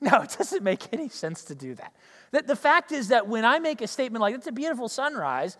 No, 0.00 0.20
it 0.20 0.36
doesn't 0.38 0.62
make 0.62 0.92
any 0.92 1.08
sense 1.08 1.42
to 1.46 1.56
do 1.56 1.74
that. 1.74 1.92
The, 2.30 2.42
the 2.42 2.54
fact 2.54 2.92
is 2.92 3.08
that 3.08 3.26
when 3.26 3.44
I 3.44 3.58
make 3.58 3.82
a 3.82 3.88
statement 3.88 4.20
like, 4.20 4.32
it's 4.32 4.46
a 4.46 4.52
beautiful 4.52 4.88
sunrise, 4.88 5.58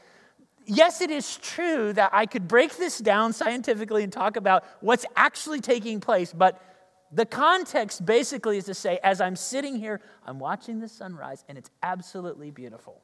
yes, 0.64 1.00
it 1.00 1.10
is 1.10 1.38
true 1.38 1.92
that 1.94 2.10
I 2.12 2.24
could 2.24 2.46
break 2.46 2.76
this 2.76 2.98
down 2.98 3.32
scientifically 3.32 4.04
and 4.04 4.12
talk 4.12 4.36
about 4.36 4.62
what's 4.78 5.04
actually 5.16 5.60
taking 5.60 5.98
place, 5.98 6.32
but 6.32 6.62
the 7.10 7.26
context 7.26 8.06
basically 8.06 8.58
is 8.58 8.66
to 8.66 8.74
say, 8.74 9.00
as 9.02 9.20
I'm 9.20 9.34
sitting 9.34 9.74
here, 9.74 10.00
I'm 10.24 10.38
watching 10.38 10.78
the 10.78 10.88
sunrise, 10.88 11.44
and 11.48 11.58
it's 11.58 11.70
absolutely 11.82 12.52
beautiful. 12.52 13.02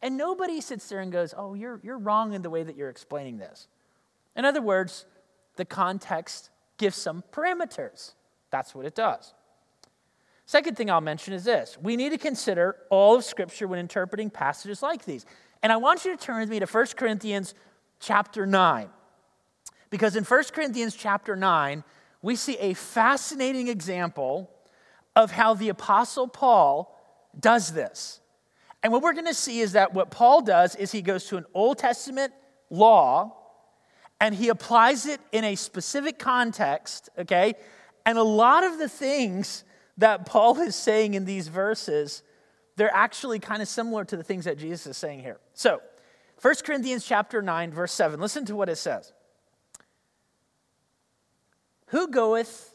And 0.00 0.16
nobody 0.16 0.60
sits 0.60 0.88
there 0.88 1.00
and 1.00 1.10
goes, 1.10 1.34
Oh, 1.36 1.54
you're, 1.54 1.80
you're 1.82 1.98
wrong 1.98 2.32
in 2.32 2.42
the 2.42 2.50
way 2.50 2.62
that 2.62 2.76
you're 2.76 2.90
explaining 2.90 3.38
this. 3.38 3.68
In 4.36 4.44
other 4.44 4.62
words, 4.62 5.04
the 5.56 5.64
context 5.64 6.50
gives 6.76 6.96
some 6.96 7.24
parameters. 7.32 8.12
That's 8.50 8.74
what 8.74 8.86
it 8.86 8.94
does. 8.94 9.34
Second 10.46 10.76
thing 10.76 10.90
I'll 10.90 11.02
mention 11.02 11.34
is 11.34 11.44
this 11.44 11.76
we 11.82 11.96
need 11.96 12.10
to 12.10 12.18
consider 12.18 12.76
all 12.88 13.16
of 13.16 13.24
Scripture 13.24 13.68
when 13.68 13.78
interpreting 13.78 14.30
passages 14.30 14.82
like 14.82 15.04
these. 15.04 15.26
And 15.62 15.72
I 15.72 15.76
want 15.76 16.04
you 16.04 16.16
to 16.16 16.22
turn 16.22 16.40
with 16.40 16.48
me 16.48 16.60
to 16.60 16.66
1 16.66 16.86
Corinthians 16.96 17.54
chapter 18.00 18.46
9. 18.46 18.88
Because 19.90 20.16
in 20.16 20.24
1 20.24 20.44
Corinthians 20.52 20.94
chapter 20.94 21.34
9, 21.34 21.82
we 22.22 22.36
see 22.36 22.56
a 22.58 22.74
fascinating 22.74 23.68
example 23.68 24.50
of 25.16 25.32
how 25.32 25.54
the 25.54 25.68
Apostle 25.68 26.28
Paul 26.28 26.96
does 27.38 27.72
this. 27.72 28.20
And 28.82 28.92
what 28.92 29.02
we're 29.02 29.12
going 29.12 29.26
to 29.26 29.34
see 29.34 29.60
is 29.60 29.72
that 29.72 29.92
what 29.92 30.10
Paul 30.10 30.42
does 30.42 30.76
is 30.76 30.92
he 30.92 31.02
goes 31.02 31.24
to 31.26 31.36
an 31.36 31.46
Old 31.52 31.78
Testament 31.78 32.32
law 32.70 33.34
and 34.20 34.34
he 34.34 34.48
applies 34.48 35.06
it 35.06 35.20
in 35.32 35.44
a 35.44 35.54
specific 35.54 36.18
context, 36.18 37.08
okay? 37.18 37.54
And 38.06 38.18
a 38.18 38.22
lot 38.22 38.64
of 38.64 38.78
the 38.78 38.88
things 38.88 39.64
that 39.98 40.26
Paul 40.26 40.58
is 40.60 40.76
saying 40.76 41.14
in 41.14 41.24
these 41.24 41.48
verses, 41.48 42.22
they're 42.76 42.94
actually 42.94 43.38
kind 43.40 43.62
of 43.62 43.68
similar 43.68 44.04
to 44.04 44.16
the 44.16 44.22
things 44.22 44.44
that 44.44 44.58
Jesus 44.58 44.86
is 44.86 44.96
saying 44.96 45.20
here. 45.20 45.38
So, 45.54 45.80
1 46.40 46.54
Corinthians 46.64 47.04
chapter 47.04 47.42
9 47.42 47.72
verse 47.72 47.92
7. 47.92 48.20
Listen 48.20 48.44
to 48.44 48.54
what 48.54 48.68
it 48.68 48.76
says. 48.76 49.12
Who 51.86 52.08
goeth 52.08 52.74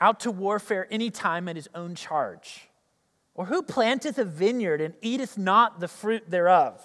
out 0.00 0.20
to 0.20 0.30
warfare 0.30 0.86
any 0.90 1.10
time 1.10 1.48
at 1.48 1.56
his 1.56 1.68
own 1.74 1.94
charge? 1.94 2.68
Or 3.34 3.46
who 3.46 3.62
planteth 3.62 4.18
a 4.18 4.24
vineyard 4.24 4.80
and 4.80 4.94
eateth 5.02 5.36
not 5.36 5.80
the 5.80 5.88
fruit 5.88 6.30
thereof? 6.30 6.80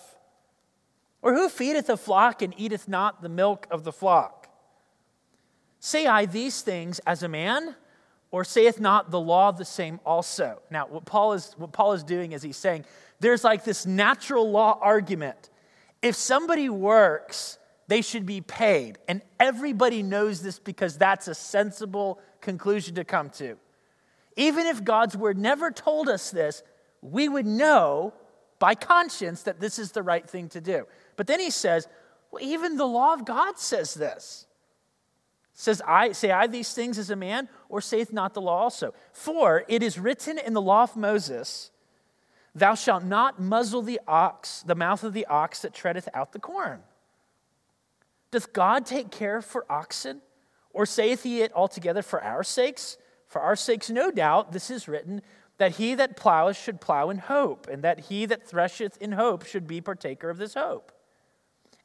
Or 1.21 1.33
who 1.33 1.49
feedeth 1.49 1.89
a 1.89 1.97
flock 1.97 2.41
and 2.41 2.53
eateth 2.57 2.87
not 2.87 3.21
the 3.21 3.29
milk 3.29 3.67
of 3.69 3.83
the 3.83 3.91
flock? 3.91 4.47
Say 5.79 6.07
I 6.07 6.25
these 6.25 6.61
things 6.61 6.99
as 6.99 7.23
a 7.23 7.27
man, 7.27 7.75
or 8.31 8.43
saith 8.43 8.79
not 8.79 9.11
the 9.11 9.19
law 9.19 9.51
the 9.51 9.65
same 9.65 9.99
also? 10.05 10.61
Now, 10.69 10.87
what 10.87 11.05
Paul 11.05 11.33
is, 11.33 11.53
what 11.57 11.71
Paul 11.71 11.93
is 11.93 12.03
doing 12.03 12.31
is 12.31 12.41
he's 12.41 12.57
saying 12.57 12.85
there's 13.19 13.43
like 13.43 13.63
this 13.63 13.85
natural 13.85 14.49
law 14.49 14.77
argument. 14.81 15.49
If 16.01 16.15
somebody 16.15 16.69
works, 16.69 17.57
they 17.87 18.01
should 18.01 18.25
be 18.25 18.41
paid. 18.41 18.97
And 19.07 19.21
everybody 19.39 20.03
knows 20.03 20.41
this 20.41 20.59
because 20.59 20.97
that's 20.97 21.27
a 21.27 21.35
sensible 21.35 22.19
conclusion 22.39 22.95
to 22.95 23.03
come 23.03 23.29
to. 23.31 23.57
Even 24.39 24.67
if 24.67 24.85
God's 24.85 25.17
word 25.17 25.37
never 25.37 25.69
told 25.69 26.07
us 26.07 26.31
this, 26.31 26.63
we 27.01 27.27
would 27.27 27.45
know 27.45 28.13
by 28.57 28.73
conscience 28.73 29.43
that 29.43 29.59
this 29.59 29.77
is 29.77 29.91
the 29.91 30.01
right 30.01 30.27
thing 30.27 30.47
to 30.47 30.61
do. 30.61 30.87
But 31.17 31.27
then 31.27 31.41
he 31.41 31.49
says, 31.49 31.89
well, 32.31 32.41
even 32.41 32.77
the 32.77 32.85
law 32.85 33.13
of 33.13 33.25
God 33.25 33.59
says 33.59 33.93
this. 33.93 34.47
says, 35.53 35.81
I 35.85 36.13
say 36.13 36.31
I 36.31 36.47
these 36.47 36.71
things 36.73 36.97
as 36.97 37.09
a 37.09 37.17
man, 37.17 37.49
or 37.67 37.81
saith 37.81 38.13
not 38.13 38.33
the 38.33 38.39
law 38.39 38.61
also? 38.61 38.93
For 39.11 39.65
it 39.67 39.83
is 39.83 39.99
written 39.99 40.37
in 40.37 40.53
the 40.53 40.61
law 40.61 40.83
of 40.83 40.95
Moses, 40.95 41.69
Thou 42.55 42.75
shalt 42.75 43.03
not 43.03 43.41
muzzle 43.41 43.81
the 43.81 43.99
ox, 44.07 44.63
the 44.65 44.73
mouth 44.73 45.03
of 45.03 45.11
the 45.11 45.25
ox 45.25 45.63
that 45.63 45.73
treadeth 45.73 46.07
out 46.13 46.31
the 46.31 46.39
corn. 46.39 46.79
Doth 48.31 48.53
God 48.53 48.85
take 48.85 49.11
care 49.11 49.41
for 49.41 49.69
oxen? 49.69 50.21
Or 50.71 50.85
saith 50.85 51.23
he 51.23 51.41
it 51.41 51.51
altogether 51.53 52.01
for 52.01 52.23
our 52.23 52.43
sakes? 52.43 52.97
For 53.29 53.41
our 53.41 53.55
sakes, 53.55 53.89
no 53.89 54.11
doubt, 54.11 54.51
this 54.51 54.69
is 54.69 54.87
written 54.87 55.21
that 55.59 55.75
he 55.75 55.93
that 55.95 56.17
ploweth 56.17 56.57
should 56.57 56.81
plow 56.81 57.09
in 57.09 57.19
hope, 57.19 57.67
and 57.67 57.83
that 57.83 57.99
he 57.99 58.25
that 58.25 58.47
thresheth 58.47 58.97
in 58.97 59.11
hope 59.11 59.45
should 59.45 59.67
be 59.67 59.81
partaker 59.81 60.29
of 60.29 60.37
this 60.37 60.55
hope. 60.55 60.91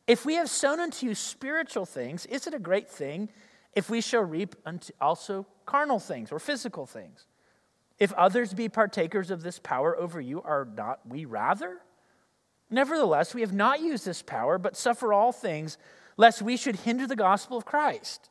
If 0.06 0.24
we 0.24 0.34
have 0.34 0.48
sown 0.48 0.80
unto 0.80 1.06
you 1.06 1.14
spiritual 1.14 1.84
things, 1.84 2.24
is 2.26 2.46
it 2.46 2.54
a 2.54 2.58
great 2.58 2.90
thing 2.90 3.28
if 3.74 3.90
we 3.90 4.00
shall 4.00 4.22
reap 4.22 4.56
unto 4.64 4.92
also 5.00 5.46
carnal 5.66 5.98
things 5.98 6.32
or 6.32 6.38
physical 6.38 6.86
things? 6.86 7.26
If 7.98 8.12
others 8.14 8.54
be 8.54 8.68
partakers 8.68 9.30
of 9.30 9.42
this 9.42 9.58
power 9.58 9.96
over 9.96 10.20
you, 10.20 10.42
are 10.42 10.66
not 10.76 11.00
we 11.06 11.24
rather? 11.24 11.78
Nevertheless, 12.70 13.34
we 13.34 13.42
have 13.42 13.52
not 13.52 13.80
used 13.80 14.06
this 14.06 14.22
power, 14.22 14.56
but 14.58 14.76
suffer 14.76 15.12
all 15.12 15.32
things, 15.32 15.78
lest 16.16 16.42
we 16.42 16.56
should 16.56 16.76
hinder 16.76 17.06
the 17.06 17.16
gospel 17.16 17.56
of 17.56 17.64
Christ. 17.64 18.30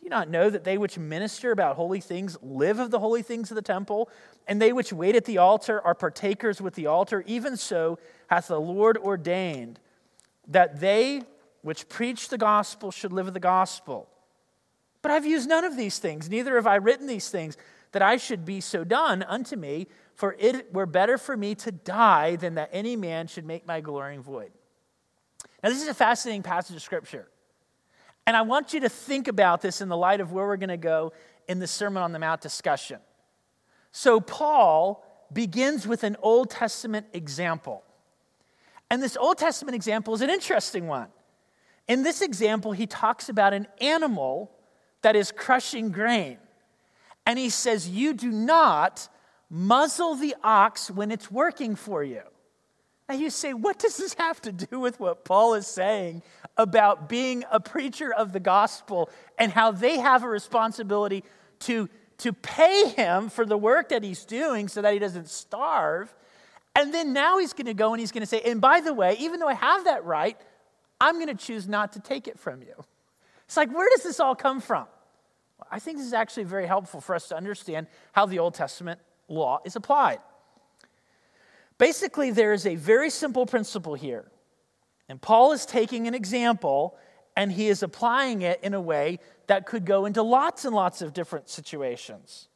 Do 0.00 0.06
you 0.06 0.10
not 0.10 0.30
know 0.30 0.48
that 0.48 0.64
they 0.64 0.78
which 0.78 0.98
minister 0.98 1.52
about 1.52 1.76
holy 1.76 2.00
things 2.00 2.38
live 2.40 2.78
of 2.78 2.90
the 2.90 2.98
holy 2.98 3.20
things 3.20 3.50
of 3.50 3.54
the 3.54 3.62
temple, 3.62 4.08
and 4.48 4.60
they 4.60 4.72
which 4.72 4.94
wait 4.94 5.14
at 5.14 5.26
the 5.26 5.36
altar 5.36 5.80
are 5.82 5.94
partakers 5.94 6.58
with 6.58 6.74
the 6.74 6.86
altar? 6.86 7.22
Even 7.26 7.56
so 7.58 7.98
hath 8.28 8.48
the 8.48 8.58
Lord 8.58 8.96
ordained 8.96 9.78
that 10.48 10.80
they 10.80 11.22
which 11.60 11.86
preach 11.90 12.30
the 12.30 12.38
gospel 12.38 12.90
should 12.90 13.12
live 13.12 13.28
of 13.28 13.34
the 13.34 13.40
gospel. 13.40 14.08
But 15.02 15.12
I've 15.12 15.26
used 15.26 15.48
none 15.48 15.64
of 15.64 15.76
these 15.76 15.98
things, 15.98 16.30
neither 16.30 16.56
have 16.56 16.66
I 16.66 16.76
written 16.76 17.06
these 17.06 17.28
things, 17.28 17.58
that 17.92 18.00
I 18.00 18.16
should 18.16 18.46
be 18.46 18.62
so 18.62 18.84
done 18.84 19.22
unto 19.22 19.56
me, 19.56 19.86
for 20.14 20.34
it 20.38 20.72
were 20.72 20.86
better 20.86 21.18
for 21.18 21.36
me 21.36 21.54
to 21.56 21.72
die 21.72 22.36
than 22.36 22.54
that 22.54 22.70
any 22.72 22.96
man 22.96 23.26
should 23.26 23.44
make 23.44 23.66
my 23.66 23.82
glorying 23.82 24.22
void. 24.22 24.52
Now, 25.62 25.68
this 25.68 25.82
is 25.82 25.88
a 25.88 25.94
fascinating 25.94 26.42
passage 26.42 26.76
of 26.76 26.82
scripture. 26.82 27.28
And 28.30 28.36
I 28.36 28.42
want 28.42 28.72
you 28.72 28.78
to 28.78 28.88
think 28.88 29.26
about 29.26 29.60
this 29.60 29.80
in 29.80 29.88
the 29.88 29.96
light 29.96 30.20
of 30.20 30.30
where 30.30 30.46
we're 30.46 30.56
going 30.56 30.68
to 30.68 30.76
go 30.76 31.12
in 31.48 31.58
the 31.58 31.66
Sermon 31.66 32.00
on 32.00 32.12
the 32.12 32.20
Mount 32.20 32.40
discussion. 32.40 33.00
So, 33.90 34.20
Paul 34.20 35.04
begins 35.32 35.84
with 35.84 36.04
an 36.04 36.16
Old 36.22 36.48
Testament 36.48 37.06
example. 37.12 37.82
And 38.88 39.02
this 39.02 39.16
Old 39.16 39.36
Testament 39.36 39.74
example 39.74 40.14
is 40.14 40.20
an 40.20 40.30
interesting 40.30 40.86
one. 40.86 41.08
In 41.88 42.04
this 42.04 42.22
example, 42.22 42.70
he 42.70 42.86
talks 42.86 43.28
about 43.28 43.52
an 43.52 43.66
animal 43.80 44.52
that 45.02 45.16
is 45.16 45.32
crushing 45.32 45.90
grain. 45.90 46.38
And 47.26 47.36
he 47.36 47.50
says, 47.50 47.88
You 47.88 48.14
do 48.14 48.30
not 48.30 49.08
muzzle 49.50 50.14
the 50.14 50.36
ox 50.44 50.88
when 50.88 51.10
it's 51.10 51.32
working 51.32 51.74
for 51.74 52.04
you. 52.04 52.22
Now 53.10 53.16
you 53.16 53.30
say, 53.30 53.54
What 53.54 53.80
does 53.80 53.96
this 53.96 54.14
have 54.14 54.40
to 54.42 54.52
do 54.52 54.78
with 54.78 55.00
what 55.00 55.24
Paul 55.24 55.54
is 55.54 55.66
saying 55.66 56.22
about 56.56 57.08
being 57.08 57.42
a 57.50 57.58
preacher 57.58 58.14
of 58.14 58.32
the 58.32 58.38
gospel 58.38 59.10
and 59.36 59.50
how 59.50 59.72
they 59.72 59.98
have 59.98 60.22
a 60.22 60.28
responsibility 60.28 61.24
to, 61.60 61.88
to 62.18 62.32
pay 62.32 62.90
him 62.90 63.28
for 63.28 63.44
the 63.44 63.58
work 63.58 63.88
that 63.88 64.04
he's 64.04 64.24
doing 64.24 64.68
so 64.68 64.80
that 64.80 64.92
he 64.92 65.00
doesn't 65.00 65.28
starve? 65.28 66.14
And 66.76 66.94
then 66.94 67.12
now 67.12 67.38
he's 67.38 67.52
going 67.52 67.66
to 67.66 67.74
go 67.74 67.92
and 67.92 67.98
he's 67.98 68.12
going 68.12 68.20
to 68.20 68.28
say, 68.28 68.42
and 68.42 68.60
by 68.60 68.80
the 68.80 68.94
way, 68.94 69.16
even 69.18 69.40
though 69.40 69.48
I 69.48 69.54
have 69.54 69.86
that 69.86 70.04
right, 70.04 70.36
I'm 71.00 71.16
going 71.16 71.36
to 71.36 71.44
choose 71.44 71.66
not 71.66 71.94
to 71.94 72.00
take 72.00 72.28
it 72.28 72.38
from 72.38 72.62
you. 72.62 72.74
It's 73.46 73.56
like, 73.56 73.74
where 73.74 73.88
does 73.90 74.04
this 74.04 74.20
all 74.20 74.36
come 74.36 74.60
from? 74.60 74.86
I 75.68 75.80
think 75.80 75.98
this 75.98 76.06
is 76.06 76.12
actually 76.12 76.44
very 76.44 76.68
helpful 76.68 77.00
for 77.00 77.16
us 77.16 77.26
to 77.30 77.36
understand 77.36 77.88
how 78.12 78.26
the 78.26 78.38
Old 78.38 78.54
Testament 78.54 79.00
law 79.26 79.58
is 79.64 79.74
applied. 79.74 80.20
Basically, 81.80 82.30
there 82.30 82.52
is 82.52 82.66
a 82.66 82.74
very 82.74 83.08
simple 83.08 83.46
principle 83.46 83.94
here. 83.94 84.30
And 85.08 85.18
Paul 85.18 85.52
is 85.52 85.64
taking 85.64 86.06
an 86.06 86.14
example 86.14 86.94
and 87.34 87.50
he 87.50 87.68
is 87.68 87.82
applying 87.82 88.42
it 88.42 88.60
in 88.62 88.74
a 88.74 88.80
way 88.82 89.18
that 89.46 89.64
could 89.64 89.86
go 89.86 90.04
into 90.04 90.22
lots 90.22 90.66
and 90.66 90.74
lots 90.74 91.00
of 91.00 91.14
different 91.14 91.48
situations. 91.48 92.48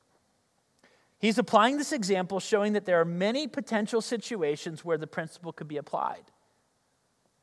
He's 1.18 1.38
applying 1.38 1.78
this 1.78 1.90
example, 1.90 2.38
showing 2.38 2.74
that 2.74 2.84
there 2.84 3.00
are 3.00 3.06
many 3.06 3.46
potential 3.46 4.02
situations 4.02 4.84
where 4.84 4.98
the 4.98 5.06
principle 5.06 5.54
could 5.54 5.68
be 5.68 5.78
applied. 5.78 6.24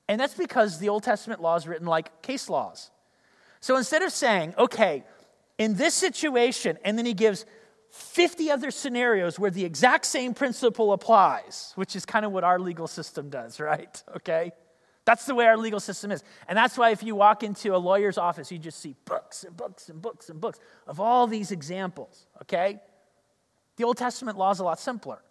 And 0.07 0.21
that's 0.21 0.35
because 0.35 0.77
the 0.77 0.89
Old 0.89 1.01
Testament 1.01 1.41
law 1.41 1.55
is 1.55 1.67
written 1.67 1.87
like 1.87 2.21
case 2.21 2.47
laws. 2.47 2.91
So 3.59 3.75
instead 3.75 4.03
of 4.03 4.11
saying, 4.11 4.53
okay, 4.55 5.03
in 5.57 5.73
this 5.77 5.95
situation, 5.95 6.77
and 6.85 6.95
then 6.95 7.07
he 7.07 7.15
gives 7.15 7.43
50 7.91 8.49
other 8.49 8.71
scenarios 8.71 9.37
where 9.37 9.51
the 9.51 9.65
exact 9.65 10.05
same 10.05 10.33
principle 10.33 10.93
applies, 10.93 11.73
which 11.75 11.95
is 11.95 12.05
kind 12.05 12.25
of 12.25 12.31
what 12.31 12.43
our 12.43 12.57
legal 12.57 12.87
system 12.87 13.29
does, 13.29 13.59
right? 13.59 14.03
Okay? 14.15 14.51
That's 15.03 15.25
the 15.25 15.33
way 15.33 15.45
our 15.45 15.57
legal 15.57 15.79
system 15.79 16.11
is. 16.11 16.23
And 16.47 16.55
that's 16.55 16.77
why 16.77 16.91
if 16.91 17.01
you 17.01 17.15
walk 17.15 17.41
into 17.41 17.75
a 17.75 17.77
lawyer's 17.77 18.19
office, 18.19 18.51
you 18.51 18.59
just 18.59 18.79
see 18.79 18.95
books 19.05 19.43
and 19.43 19.57
books 19.57 19.89
and 19.89 19.99
books 19.99 20.29
and 20.29 20.39
books 20.39 20.59
of 20.85 20.99
all 20.99 21.25
these 21.25 21.51
examples, 21.51 22.27
okay? 22.43 22.79
The 23.77 23.83
Old 23.83 23.97
Testament 23.97 24.37
law 24.37 24.51
is 24.51 24.59
a 24.59 24.63
lot 24.63 24.79
simpler. 24.79 25.23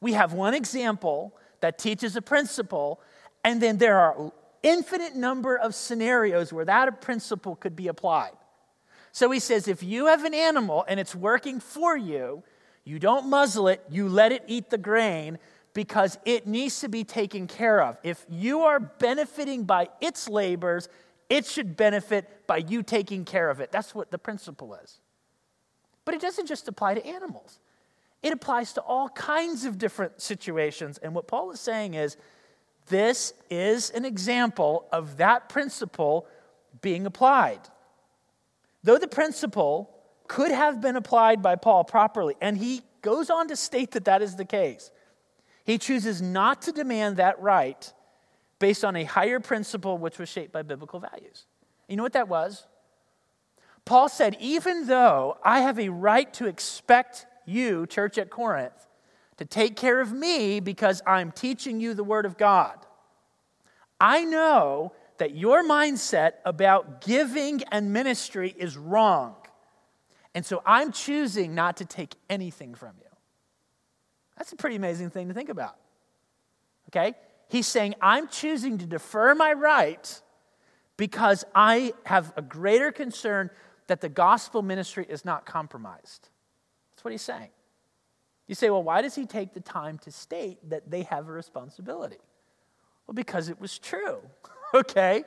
We 0.00 0.12
have 0.12 0.34
one 0.34 0.54
example 0.54 1.36
that 1.60 1.78
teaches 1.78 2.14
a 2.14 2.22
principle, 2.22 3.00
and 3.42 3.60
then 3.60 3.78
there 3.78 3.98
are 3.98 4.32
infinite 4.62 5.16
number 5.16 5.56
of 5.56 5.74
scenarios 5.74 6.52
where 6.52 6.64
that 6.64 7.00
principle 7.00 7.56
could 7.56 7.74
be 7.74 7.88
applied. 7.88 8.36
So 9.16 9.30
he 9.30 9.40
says 9.40 9.66
if 9.66 9.82
you 9.82 10.08
have 10.08 10.24
an 10.24 10.34
animal 10.34 10.84
and 10.86 11.00
it's 11.00 11.14
working 11.14 11.58
for 11.58 11.96
you, 11.96 12.42
you 12.84 12.98
don't 12.98 13.30
muzzle 13.30 13.66
it, 13.66 13.82
you 13.88 14.10
let 14.10 14.30
it 14.30 14.44
eat 14.46 14.68
the 14.68 14.76
grain 14.76 15.38
because 15.72 16.18
it 16.26 16.46
needs 16.46 16.80
to 16.80 16.88
be 16.90 17.02
taken 17.02 17.46
care 17.46 17.80
of. 17.80 17.96
If 18.02 18.26
you 18.28 18.60
are 18.60 18.78
benefiting 18.78 19.64
by 19.64 19.88
its 20.02 20.28
labors, 20.28 20.90
it 21.30 21.46
should 21.46 21.78
benefit 21.78 22.46
by 22.46 22.58
you 22.58 22.82
taking 22.82 23.24
care 23.24 23.48
of 23.48 23.58
it. 23.58 23.72
That's 23.72 23.94
what 23.94 24.10
the 24.10 24.18
principle 24.18 24.74
is. 24.74 25.00
But 26.04 26.14
it 26.14 26.20
doesn't 26.20 26.46
just 26.46 26.68
apply 26.68 26.96
to 26.96 27.06
animals, 27.06 27.58
it 28.22 28.34
applies 28.34 28.74
to 28.74 28.82
all 28.82 29.08
kinds 29.08 29.64
of 29.64 29.78
different 29.78 30.20
situations. 30.20 30.98
And 30.98 31.14
what 31.14 31.26
Paul 31.26 31.52
is 31.52 31.60
saying 31.60 31.94
is 31.94 32.18
this 32.88 33.32
is 33.48 33.88
an 33.92 34.04
example 34.04 34.84
of 34.92 35.16
that 35.16 35.48
principle 35.48 36.26
being 36.82 37.06
applied. 37.06 37.60
Though 38.86 38.98
the 38.98 39.08
principle 39.08 39.90
could 40.28 40.52
have 40.52 40.80
been 40.80 40.94
applied 40.94 41.42
by 41.42 41.56
Paul 41.56 41.82
properly, 41.82 42.36
and 42.40 42.56
he 42.56 42.82
goes 43.02 43.30
on 43.30 43.48
to 43.48 43.56
state 43.56 43.90
that 43.90 44.04
that 44.04 44.22
is 44.22 44.36
the 44.36 44.44
case, 44.44 44.92
he 45.64 45.76
chooses 45.76 46.22
not 46.22 46.62
to 46.62 46.72
demand 46.72 47.16
that 47.16 47.40
right 47.40 47.92
based 48.60 48.84
on 48.84 48.94
a 48.94 49.02
higher 49.02 49.40
principle 49.40 49.98
which 49.98 50.20
was 50.20 50.28
shaped 50.28 50.52
by 50.52 50.62
biblical 50.62 51.00
values. 51.00 51.46
You 51.88 51.96
know 51.96 52.04
what 52.04 52.12
that 52.12 52.28
was? 52.28 52.64
Paul 53.84 54.08
said, 54.08 54.36
even 54.38 54.86
though 54.86 55.36
I 55.42 55.62
have 55.62 55.80
a 55.80 55.88
right 55.88 56.32
to 56.34 56.46
expect 56.46 57.26
you, 57.44 57.88
church 57.88 58.18
at 58.18 58.30
Corinth, 58.30 58.86
to 59.38 59.44
take 59.44 59.74
care 59.74 60.00
of 60.00 60.12
me 60.12 60.60
because 60.60 61.02
I'm 61.04 61.32
teaching 61.32 61.80
you 61.80 61.92
the 61.92 62.04
Word 62.04 62.24
of 62.24 62.38
God, 62.38 62.78
I 64.00 64.24
know 64.24 64.92
that 65.18 65.34
your 65.34 65.64
mindset 65.64 66.32
about 66.44 67.00
giving 67.00 67.62
and 67.70 67.92
ministry 67.92 68.54
is 68.56 68.76
wrong. 68.76 69.34
And 70.34 70.44
so 70.44 70.62
I'm 70.66 70.92
choosing 70.92 71.54
not 71.54 71.78
to 71.78 71.84
take 71.84 72.14
anything 72.28 72.74
from 72.74 72.92
you. 72.98 73.06
That's 74.36 74.52
a 74.52 74.56
pretty 74.56 74.76
amazing 74.76 75.10
thing 75.10 75.28
to 75.28 75.34
think 75.34 75.48
about. 75.48 75.76
Okay? 76.90 77.14
He's 77.48 77.66
saying, 77.66 77.94
I'm 78.00 78.28
choosing 78.28 78.78
to 78.78 78.86
defer 78.86 79.34
my 79.34 79.52
right 79.52 80.22
because 80.96 81.44
I 81.54 81.94
have 82.04 82.32
a 82.36 82.42
greater 82.42 82.92
concern 82.92 83.50
that 83.86 84.00
the 84.00 84.08
gospel 84.08 84.62
ministry 84.62 85.06
is 85.08 85.24
not 85.24 85.46
compromised. 85.46 86.28
That's 86.94 87.04
what 87.04 87.12
he's 87.12 87.22
saying. 87.22 87.50
You 88.46 88.54
say, 88.54 88.70
well, 88.70 88.82
why 88.82 89.02
does 89.02 89.14
he 89.14 89.26
take 89.26 89.54
the 89.54 89.60
time 89.60 89.98
to 89.98 90.10
state 90.10 90.58
that 90.70 90.90
they 90.90 91.02
have 91.02 91.28
a 91.28 91.32
responsibility? 91.32 92.18
Well, 93.06 93.14
because 93.14 93.48
it 93.48 93.60
was 93.60 93.78
true, 93.78 94.18
okay? 94.74 95.24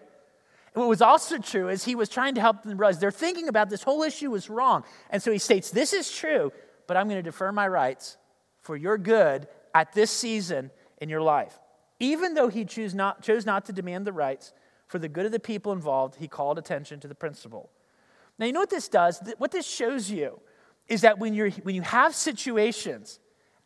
What 0.73 0.87
was 0.87 1.01
also 1.01 1.37
true 1.37 1.69
is 1.69 1.83
he 1.83 1.95
was 1.95 2.09
trying 2.09 2.35
to 2.35 2.41
help 2.41 2.63
them 2.63 2.77
realize 2.77 2.99
they're 2.99 3.11
thinking 3.11 3.47
about 3.47 3.69
this 3.69 3.83
whole 3.83 4.03
issue 4.03 4.31
was 4.31 4.49
wrong. 4.49 4.83
And 5.09 5.21
so 5.21 5.31
he 5.31 5.37
states, 5.37 5.71
This 5.71 5.93
is 5.93 6.11
true, 6.11 6.51
but 6.87 6.95
I'm 6.95 7.07
going 7.07 7.19
to 7.19 7.23
defer 7.23 7.51
my 7.51 7.67
rights 7.67 8.17
for 8.61 8.75
your 8.75 8.97
good 8.97 9.47
at 9.73 9.93
this 9.93 10.11
season 10.11 10.71
in 10.99 11.09
your 11.09 11.21
life. 11.21 11.59
Even 11.99 12.33
though 12.33 12.47
he 12.47 12.65
chose 12.65 12.93
not, 12.93 13.21
chose 13.21 13.45
not 13.45 13.65
to 13.65 13.73
demand 13.73 14.05
the 14.05 14.13
rights 14.13 14.53
for 14.87 14.99
the 14.99 15.09
good 15.09 15.25
of 15.25 15.31
the 15.31 15.39
people 15.39 15.71
involved, 15.71 16.15
he 16.15 16.27
called 16.27 16.57
attention 16.57 16.99
to 16.99 17.07
the 17.07 17.15
principle. 17.15 17.69
Now, 18.37 18.45
you 18.45 18.53
know 18.53 18.61
what 18.61 18.69
this 18.69 18.87
does? 18.87 19.21
What 19.37 19.51
this 19.51 19.67
shows 19.67 20.09
you 20.09 20.39
is 20.87 21.01
that 21.01 21.19
when, 21.19 21.33
you're, 21.33 21.49
when 21.49 21.75
you 21.75 21.81
have 21.81 22.15
situations 22.15 23.19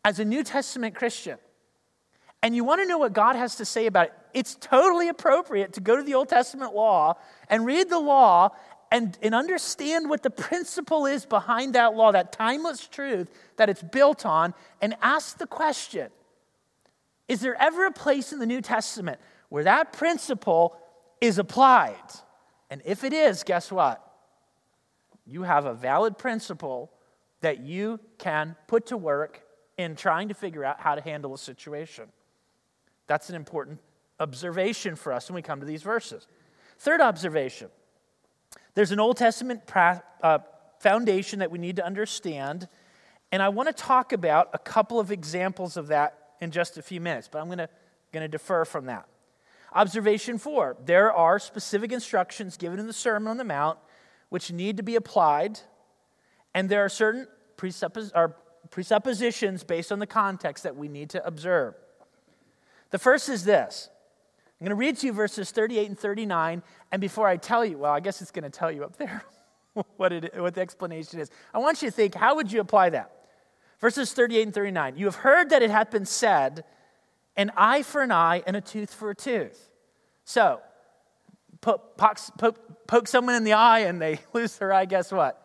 as 0.04 0.20
a 0.20 0.26
New 0.26 0.44
Testament 0.44 0.96
Christian 0.96 1.38
and 2.44 2.56
you 2.56 2.64
want 2.64 2.82
to 2.82 2.88
know 2.88 3.00
what 3.00 3.14
God 3.14 3.36
has 3.36 3.56
to 3.56 3.66
say 3.66 3.88
about 3.88 4.08
it, 4.08 4.14
it's 4.34 4.56
totally 4.56 5.10
appropriate 5.10 5.74
to 5.74 5.82
go 5.82 5.96
to 5.96 6.04
the 6.04 6.14
Old 6.14 6.30
Testament 6.30 6.76
law 6.76 7.16
and 7.50 7.66
read 7.66 7.90
the 7.90 8.00
law 8.00 8.50
and, 8.92 9.18
and 9.24 9.34
understand 9.34 10.08
what 10.08 10.22
the 10.22 10.30
principle 10.30 11.08
is 11.08 11.26
behind 11.26 11.74
that 11.74 11.96
law, 11.96 12.12
that 12.12 12.32
timeless 12.32 12.88
truth 12.88 13.32
that 13.58 13.70
it's 13.70 13.82
built 13.82 14.24
on, 14.26 14.54
and 14.82 14.96
ask 15.02 15.40
the 15.40 15.48
question 15.48 16.12
Is 17.28 17.42
there 17.42 17.60
ever 17.60 17.88
a 17.88 17.92
place 17.92 18.32
in 18.32 18.38
the 18.38 18.46
New 18.46 18.62
Testament 18.62 19.20
where 19.50 19.64
that 19.64 19.94
principle 19.94 20.78
is 21.22 21.40
applied? 21.40 21.96
And 22.70 22.84
if 22.86 23.04
it 23.04 23.14
is, 23.14 23.44
guess 23.44 23.72
what? 23.72 24.04
you 25.26 25.44
have 25.44 25.66
a 25.66 25.74
valid 25.74 26.18
principle 26.18 26.92
that 27.42 27.60
you 27.60 28.00
can 28.18 28.56
put 28.68 28.88
to 28.88 28.98
work 28.98 29.42
in 29.78 29.96
trying 29.96 30.28
to 30.28 30.34
figure 30.34 30.64
out 30.64 30.80
how 30.80 30.96
to 30.96 31.02
handle 31.02 31.34
a 31.34 31.38
situation. 31.38 32.06
That's 33.08 33.30
an 33.30 33.36
important 33.36 33.80
observation 34.20 34.96
for 34.96 35.12
us 35.14 35.30
when 35.30 35.36
we 35.36 35.42
come 35.42 35.60
to 35.60 35.66
these 35.66 35.84
verses. 35.84 36.28
Third 36.80 37.02
observation 37.02 37.70
there's 38.76 38.92
an 38.92 39.00
Old 39.00 39.18
Testament 39.18 39.68
pra- 39.68 40.04
uh, 40.22 40.40
foundation 40.80 41.40
that 41.40 41.52
we 41.52 41.60
need 41.60 41.76
to 41.76 41.86
understand, 41.86 42.68
and 43.32 43.42
I 43.42 43.50
want 43.50 43.68
to 43.70 43.74
talk 43.74 44.14
about 44.14 44.50
a 44.54 44.58
couple 44.58 45.00
of 45.00 45.12
examples 45.12 45.78
of 45.78 45.88
that 45.88 46.18
in 46.42 46.52
just 46.52 46.78
a 46.78 46.82
few 46.82 47.00
minutes, 47.00 47.30
but 47.32 47.40
I'm 47.40 47.48
going 47.48 47.60
to, 47.60 48.28
defer 48.28 48.66
from 48.66 48.86
that. 48.86 49.08
Observation 49.74 50.38
four 50.38 50.78
there 50.86 51.12
are 51.12 51.40
specific 51.40 51.92
instructions 51.92 52.58
given 52.58 52.80
in 52.80 52.86
the 52.86 52.94
Sermon 52.94 53.30
on 53.32 53.38
the 53.38 53.44
Mount 53.44 53.80
which 54.30 54.52
need 54.52 54.78
to 54.78 54.84
be 54.84 54.96
applied, 54.96 55.60
and 56.54 56.70
there 56.70 56.84
are 56.84 56.90
certain 56.90 57.28
presuppos- 57.58 58.34
presuppositions 58.70 59.64
based 59.64 59.92
on 59.92 60.00
the 60.00 60.08
context 60.08 60.64
that 60.64 60.76
we 60.76 60.88
need 60.88 61.10
to 61.12 61.26
observe. 61.26 61.76
The 62.94 63.00
first 63.00 63.28
is 63.28 63.44
this 63.44 63.90
I'm 64.62 64.66
going 64.66 64.70
to 64.70 64.76
read 64.76 64.98
to 64.98 65.08
you 65.08 65.14
verses 65.14 65.50
38 65.50 65.90
and 65.90 65.98
39, 65.98 66.62
and 66.92 67.02
before 67.02 67.28
I 67.28 67.38
tell 67.38 67.66
you, 67.66 67.80
well, 67.80 67.92
I 67.92 68.00
guess 68.00 68.22
it's 68.22 68.30
going 68.30 68.44
to 68.44 68.52
tell 68.52 68.72
you 68.72 68.84
up 68.84 68.98
there 68.98 69.24
what, 69.98 70.14
it, 70.14 70.40
what 70.40 70.54
the 70.54 70.62
explanation 70.62 71.20
is. 71.20 71.32
I 71.56 71.58
want 71.58 71.82
you 71.82 71.90
to 71.90 71.92
think, 71.92 72.14
how 72.14 72.36
would 72.36 72.52
you 72.52 72.62
apply 72.62 72.92
that? 72.92 73.12
Verses 73.80 74.14
38 74.14 74.44
and 74.44 74.54
39. 74.54 74.96
You 74.96 75.06
have 75.06 75.16
heard 75.16 75.50
that 75.50 75.64
it 75.64 75.72
hath 75.72 75.90
been 75.90 76.06
said, 76.06 76.66
an 77.36 77.52
eye 77.58 77.82
for 77.82 78.04
an 78.04 78.12
eye 78.12 78.44
and 78.46 78.56
a 78.56 78.62
tooth 78.62 78.94
for 78.94 79.10
a 79.10 79.16
tooth. 79.16 79.72
So, 80.24 80.62
poke, 81.62 81.98
poke, 81.98 82.86
poke 82.86 83.08
someone 83.08 83.34
in 83.34 83.44
the 83.44 83.54
eye 83.54 83.80
and 83.80 84.00
they 84.00 84.20
lose 84.34 84.56
their 84.58 84.72
eye, 84.72 84.86
guess 84.86 85.12
what? 85.12 85.42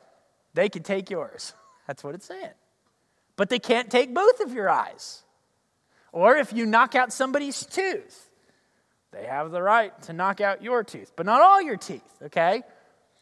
They 0.53 0.69
can 0.69 0.83
take 0.83 1.09
yours. 1.09 1.55
That's 1.87 2.05
what 2.05 2.15
it's 2.15 2.27
saying. 2.27 2.53
But 3.37 3.49
they 3.49 3.59
can't 3.59 3.91
take 3.91 4.13
both 4.13 4.41
of 4.41 4.53
your 4.53 4.69
eyes. 4.69 5.23
Or 6.13 6.37
if 6.37 6.53
you 6.53 6.67
knock 6.67 6.95
out 6.95 7.13
somebody's 7.13 7.65
tooth, 7.67 8.31
they 9.13 9.25
have 9.25 9.51
the 9.51 9.63
right 9.63 10.01
to 10.03 10.13
knock 10.13 10.41
out 10.41 10.63
your 10.63 10.85
teeth, 10.85 11.13
but 11.17 11.27
not 11.27 11.41
all 11.41 11.61
your 11.63 11.77
teeth, 11.77 12.03
okay? 12.23 12.63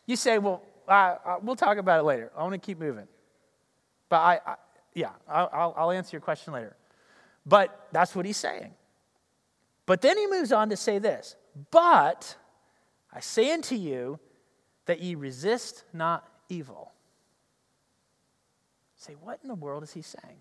You 0.06 0.16
say, 0.16 0.38
well, 0.38 0.62
uh, 0.88 1.16
uh, 1.24 1.36
we'll 1.42 1.56
talk 1.56 1.78
about 1.78 2.00
it 2.00 2.04
later. 2.04 2.30
I 2.36 2.42
want 2.42 2.54
to 2.54 2.58
keep 2.58 2.78
moving. 2.78 3.08
But 4.08 4.16
I, 4.16 4.40
I 4.46 4.54
yeah, 4.94 5.10
I'll, 5.28 5.74
I'll 5.76 5.90
answer 5.90 6.16
your 6.16 6.20
question 6.20 6.52
later. 6.52 6.76
But 7.44 7.88
that's 7.92 8.14
what 8.14 8.24
he's 8.24 8.36
saying. 8.36 8.72
But 9.84 10.00
then 10.00 10.16
he 10.18 10.26
moves 10.26 10.52
on 10.52 10.70
to 10.70 10.76
say 10.76 10.98
this 10.98 11.36
But 11.70 12.36
I 13.12 13.20
say 13.20 13.52
unto 13.52 13.74
you 13.74 14.18
that 14.86 15.00
ye 15.00 15.14
resist 15.14 15.84
not 15.92 16.28
evil. 16.48 16.92
Say, 18.96 19.14
what 19.20 19.38
in 19.42 19.48
the 19.48 19.54
world 19.54 19.82
is 19.82 19.92
he 19.92 20.02
saying? 20.02 20.40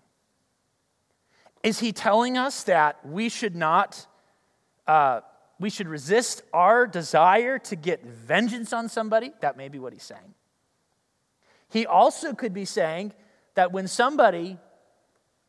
Is 1.66 1.80
he 1.80 1.90
telling 1.90 2.38
us 2.38 2.62
that 2.62 3.04
we 3.04 3.28
should 3.28 3.56
not, 3.56 4.06
uh, 4.86 5.22
we 5.58 5.68
should 5.68 5.88
resist 5.88 6.42
our 6.52 6.86
desire 6.86 7.58
to 7.58 7.74
get 7.74 8.06
vengeance 8.06 8.72
on 8.72 8.88
somebody? 8.88 9.32
That 9.40 9.56
may 9.56 9.68
be 9.68 9.80
what 9.80 9.92
he's 9.92 10.04
saying. 10.04 10.34
He 11.68 11.84
also 11.84 12.34
could 12.34 12.54
be 12.54 12.66
saying 12.66 13.14
that 13.56 13.72
when 13.72 13.88
somebody 13.88 14.58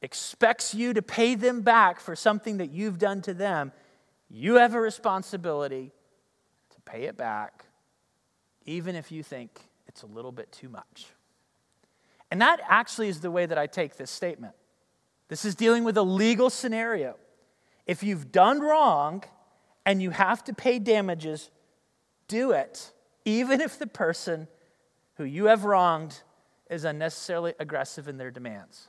expects 0.02 0.74
you 0.74 0.92
to 0.94 1.04
pay 1.04 1.36
them 1.36 1.62
back 1.62 2.00
for 2.00 2.16
something 2.16 2.58
that 2.58 2.72
you've 2.72 2.98
done 2.98 3.22
to 3.22 3.36
them, 3.36 3.72
you 4.28 4.56
have 4.56 4.74
a 4.74 4.82
responsibility 4.82 5.92
to 6.72 6.82
pay 6.82 7.04
it 7.04 7.16
back, 7.16 7.66
even 8.66 8.96
if 8.96 9.12
you 9.12 9.22
think 9.22 9.52
it's 9.88 10.02
a 10.02 10.08
little 10.08 10.32
bit 10.32 10.52
too 10.52 10.68
much. 10.68 11.06
And 12.32 12.42
that 12.42 12.60
actually 12.68 13.10
is 13.10 13.22
the 13.22 13.30
way 13.30 13.46
that 13.46 13.60
I 13.60 13.68
take 13.68 13.98
this 13.98 14.10
statement. 14.10 14.56
This 15.28 15.46
is 15.46 15.56
dealing 15.56 15.84
with 15.84 15.98
a 15.98 16.04
legal 16.04 16.50
scenario. 16.50 17.16
If 17.86 18.04
you've 18.04 18.32
done 18.32 18.62
wrong 18.62 19.24
and 19.86 20.02
you 20.02 20.12
have 20.12 20.44
to 20.46 20.54
pay 20.54 20.80
damages, 20.80 21.50
do 22.28 22.52
it, 22.52 22.92
even 23.26 23.62
if 23.62 23.80
the 23.80 23.88
person 23.88 24.48
who 25.16 25.24
you 25.24 25.46
have 25.46 25.66
wronged 25.66 26.22
is 26.70 26.84
unnecessarily 26.84 27.54
aggressive 27.60 28.08
in 28.08 28.18
their 28.18 28.32
demands. 28.32 28.88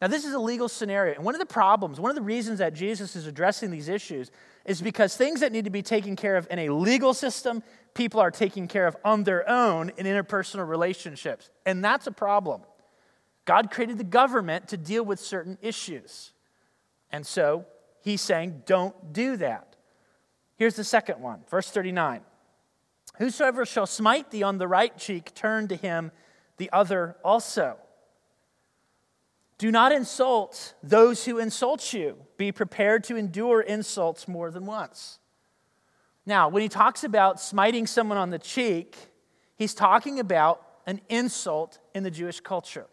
Now, 0.00 0.08
this 0.08 0.24
is 0.24 0.34
a 0.34 0.38
legal 0.38 0.68
scenario. 0.68 1.14
And 1.14 1.24
one 1.24 1.36
of 1.36 1.38
the 1.38 1.46
problems, 1.46 2.00
one 2.00 2.10
of 2.10 2.16
the 2.16 2.22
reasons 2.22 2.58
that 2.58 2.74
Jesus 2.74 3.14
is 3.14 3.28
addressing 3.28 3.70
these 3.70 3.88
issues 3.88 4.32
is 4.64 4.82
because 4.82 5.16
things 5.16 5.40
that 5.40 5.52
need 5.52 5.64
to 5.64 5.70
be 5.70 5.82
taken 5.82 6.16
care 6.16 6.36
of 6.36 6.48
in 6.50 6.58
a 6.58 6.70
legal 6.70 7.14
system, 7.14 7.62
people 7.94 8.18
are 8.18 8.32
taking 8.32 8.66
care 8.66 8.88
of 8.88 8.96
on 9.04 9.22
their 9.22 9.48
own 9.48 9.92
in 9.96 10.06
interpersonal 10.06 10.68
relationships. 10.68 11.50
And 11.66 11.84
that's 11.84 12.08
a 12.08 12.12
problem. 12.12 12.62
God 13.44 13.70
created 13.70 13.98
the 13.98 14.04
government 14.04 14.68
to 14.68 14.76
deal 14.76 15.04
with 15.04 15.18
certain 15.18 15.58
issues. 15.60 16.32
And 17.10 17.26
so 17.26 17.66
he's 18.02 18.20
saying, 18.20 18.62
don't 18.66 19.12
do 19.12 19.36
that. 19.36 19.76
Here's 20.56 20.76
the 20.76 20.84
second 20.84 21.20
one, 21.20 21.40
verse 21.50 21.70
39. 21.70 22.20
Whosoever 23.18 23.66
shall 23.66 23.86
smite 23.86 24.30
thee 24.30 24.42
on 24.42 24.58
the 24.58 24.68
right 24.68 24.96
cheek, 24.96 25.34
turn 25.34 25.68
to 25.68 25.76
him 25.76 26.12
the 26.56 26.70
other 26.72 27.16
also. 27.24 27.76
Do 29.58 29.70
not 29.70 29.92
insult 29.92 30.74
those 30.82 31.24
who 31.24 31.38
insult 31.38 31.92
you. 31.92 32.16
Be 32.36 32.52
prepared 32.52 33.04
to 33.04 33.16
endure 33.16 33.60
insults 33.60 34.26
more 34.26 34.50
than 34.50 34.66
once. 34.66 35.18
Now, 36.24 36.48
when 36.48 36.62
he 36.62 36.68
talks 36.68 37.04
about 37.04 37.40
smiting 37.40 37.86
someone 37.86 38.18
on 38.18 38.30
the 38.30 38.38
cheek, 38.38 38.96
he's 39.56 39.74
talking 39.74 40.20
about 40.20 40.64
an 40.86 41.00
insult 41.08 41.78
in 41.94 42.02
the 42.02 42.10
Jewish 42.10 42.40
culture. 42.40 42.86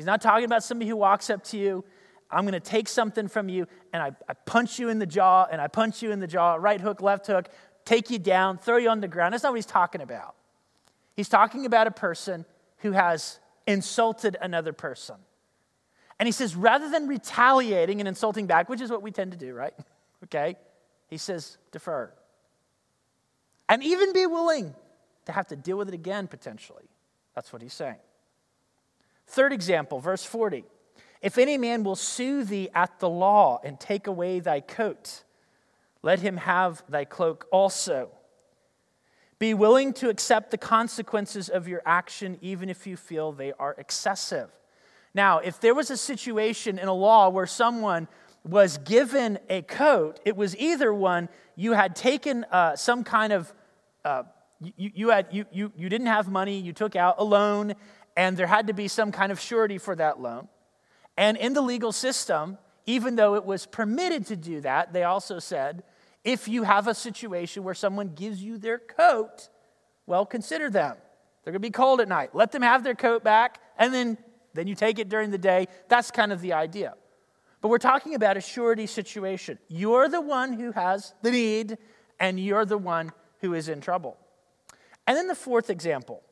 He's 0.00 0.06
not 0.06 0.22
talking 0.22 0.46
about 0.46 0.64
somebody 0.64 0.88
who 0.88 0.96
walks 0.96 1.28
up 1.28 1.44
to 1.44 1.58
you, 1.58 1.84
I'm 2.30 2.44
going 2.44 2.52
to 2.52 2.60
take 2.60 2.88
something 2.88 3.28
from 3.28 3.50
you, 3.50 3.66
and 3.92 4.02
I, 4.02 4.12
I 4.26 4.32
punch 4.32 4.78
you 4.78 4.88
in 4.88 4.98
the 4.98 5.04
jaw, 5.04 5.46
and 5.52 5.60
I 5.60 5.66
punch 5.66 6.00
you 6.00 6.10
in 6.10 6.20
the 6.20 6.26
jaw, 6.26 6.54
right 6.54 6.80
hook, 6.80 7.02
left 7.02 7.26
hook, 7.26 7.50
take 7.84 8.08
you 8.08 8.18
down, 8.18 8.56
throw 8.56 8.78
you 8.78 8.88
on 8.88 9.02
the 9.02 9.08
ground. 9.08 9.34
That's 9.34 9.42
not 9.42 9.52
what 9.52 9.56
he's 9.56 9.66
talking 9.66 10.00
about. 10.00 10.36
He's 11.14 11.28
talking 11.28 11.66
about 11.66 11.86
a 11.86 11.90
person 11.90 12.46
who 12.78 12.92
has 12.92 13.40
insulted 13.66 14.38
another 14.40 14.72
person. 14.72 15.16
And 16.18 16.26
he 16.26 16.32
says, 16.32 16.56
rather 16.56 16.88
than 16.88 17.06
retaliating 17.06 18.00
and 18.00 18.08
insulting 18.08 18.46
back, 18.46 18.70
which 18.70 18.80
is 18.80 18.90
what 18.90 19.02
we 19.02 19.10
tend 19.10 19.32
to 19.32 19.38
do, 19.38 19.52
right? 19.52 19.74
Okay? 20.24 20.56
He 21.08 21.18
says, 21.18 21.58
defer. 21.72 22.10
And 23.68 23.82
even 23.82 24.14
be 24.14 24.24
willing 24.24 24.74
to 25.26 25.32
have 25.32 25.48
to 25.48 25.56
deal 25.56 25.76
with 25.76 25.88
it 25.88 25.94
again, 25.94 26.26
potentially. 26.26 26.88
That's 27.34 27.52
what 27.52 27.60
he's 27.60 27.74
saying. 27.74 27.96
Third 29.30 29.52
example, 29.52 30.00
verse 30.00 30.24
40. 30.24 30.64
If 31.22 31.38
any 31.38 31.56
man 31.56 31.84
will 31.84 31.96
sue 31.96 32.42
thee 32.42 32.68
at 32.74 32.98
the 32.98 33.08
law 33.08 33.60
and 33.62 33.78
take 33.78 34.08
away 34.08 34.40
thy 34.40 34.60
coat, 34.60 35.22
let 36.02 36.18
him 36.18 36.38
have 36.38 36.82
thy 36.88 37.04
cloak 37.04 37.46
also. 37.52 38.10
Be 39.38 39.54
willing 39.54 39.92
to 39.94 40.08
accept 40.08 40.50
the 40.50 40.58
consequences 40.58 41.48
of 41.48 41.68
your 41.68 41.80
action, 41.86 42.38
even 42.40 42.68
if 42.68 42.88
you 42.88 42.96
feel 42.96 43.30
they 43.30 43.52
are 43.52 43.76
excessive. 43.78 44.50
Now, 45.14 45.38
if 45.38 45.60
there 45.60 45.74
was 45.74 45.90
a 45.90 45.96
situation 45.96 46.78
in 46.78 46.88
a 46.88 46.92
law 46.92 47.28
where 47.28 47.46
someone 47.46 48.08
was 48.44 48.78
given 48.78 49.38
a 49.48 49.62
coat, 49.62 50.18
it 50.24 50.36
was 50.36 50.56
either 50.56 50.92
one 50.92 51.28
you 51.54 51.72
had 51.72 51.94
taken 51.94 52.44
uh, 52.50 52.74
some 52.74 53.04
kind 53.04 53.32
of, 53.32 53.52
uh, 54.04 54.24
you, 54.60 54.90
you, 54.94 55.08
had, 55.10 55.26
you, 55.30 55.44
you, 55.52 55.72
you 55.76 55.88
didn't 55.88 56.08
have 56.08 56.28
money, 56.28 56.58
you 56.58 56.72
took 56.72 56.96
out 56.96 57.16
a 57.18 57.24
loan, 57.24 57.74
and 58.16 58.36
there 58.36 58.46
had 58.46 58.66
to 58.66 58.72
be 58.72 58.88
some 58.88 59.12
kind 59.12 59.32
of 59.32 59.40
surety 59.40 59.78
for 59.78 59.94
that 59.96 60.20
loan. 60.20 60.48
And 61.16 61.36
in 61.36 61.52
the 61.52 61.60
legal 61.60 61.92
system, 61.92 62.58
even 62.86 63.16
though 63.16 63.34
it 63.34 63.44
was 63.44 63.66
permitted 63.66 64.26
to 64.26 64.36
do 64.36 64.60
that, 64.62 64.92
they 64.92 65.04
also 65.04 65.38
said 65.38 65.82
if 66.24 66.48
you 66.48 66.64
have 66.64 66.86
a 66.86 66.94
situation 66.94 67.64
where 67.64 67.74
someone 67.74 68.08
gives 68.14 68.42
you 68.42 68.58
their 68.58 68.78
coat, 68.78 69.48
well, 70.06 70.26
consider 70.26 70.68
them. 70.68 70.96
They're 71.44 71.52
going 71.52 71.62
to 71.62 71.66
be 71.66 71.70
cold 71.70 72.00
at 72.00 72.08
night. 72.08 72.34
Let 72.34 72.52
them 72.52 72.62
have 72.62 72.84
their 72.84 72.94
coat 72.94 73.24
back, 73.24 73.58
and 73.78 73.94
then, 73.94 74.18
then 74.52 74.66
you 74.66 74.74
take 74.74 74.98
it 74.98 75.08
during 75.08 75.30
the 75.30 75.38
day. 75.38 75.68
That's 75.88 76.10
kind 76.10 76.32
of 76.32 76.40
the 76.40 76.52
idea. 76.52 76.94
But 77.60 77.68
we're 77.68 77.78
talking 77.78 78.14
about 78.14 78.36
a 78.36 78.40
surety 78.40 78.86
situation. 78.86 79.58
You're 79.68 80.08
the 80.08 80.20
one 80.20 80.52
who 80.52 80.72
has 80.72 81.14
the 81.22 81.30
need, 81.30 81.78
and 82.18 82.38
you're 82.38 82.66
the 82.66 82.78
one 82.78 83.12
who 83.40 83.54
is 83.54 83.68
in 83.68 83.80
trouble. 83.80 84.18
And 85.06 85.16
then 85.16 85.26
the 85.26 85.34
fourth 85.34 85.70
example 85.70 86.22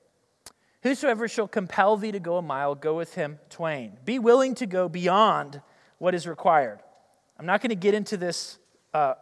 Whosoever 0.82 1.26
shall 1.26 1.48
compel 1.48 1.96
thee 1.96 2.12
to 2.12 2.20
go 2.20 2.36
a 2.36 2.42
mile, 2.42 2.74
go 2.74 2.96
with 2.96 3.14
him 3.14 3.38
twain. 3.50 3.98
Be 4.04 4.18
willing 4.18 4.54
to 4.56 4.66
go 4.66 4.88
beyond 4.88 5.60
what 5.98 6.14
is 6.14 6.26
required. 6.26 6.80
I'm 7.38 7.46
not 7.46 7.60
going 7.60 7.70
to 7.70 7.76
get 7.76 7.94
into 7.94 8.16
this 8.16 8.58
uh, 8.94 9.14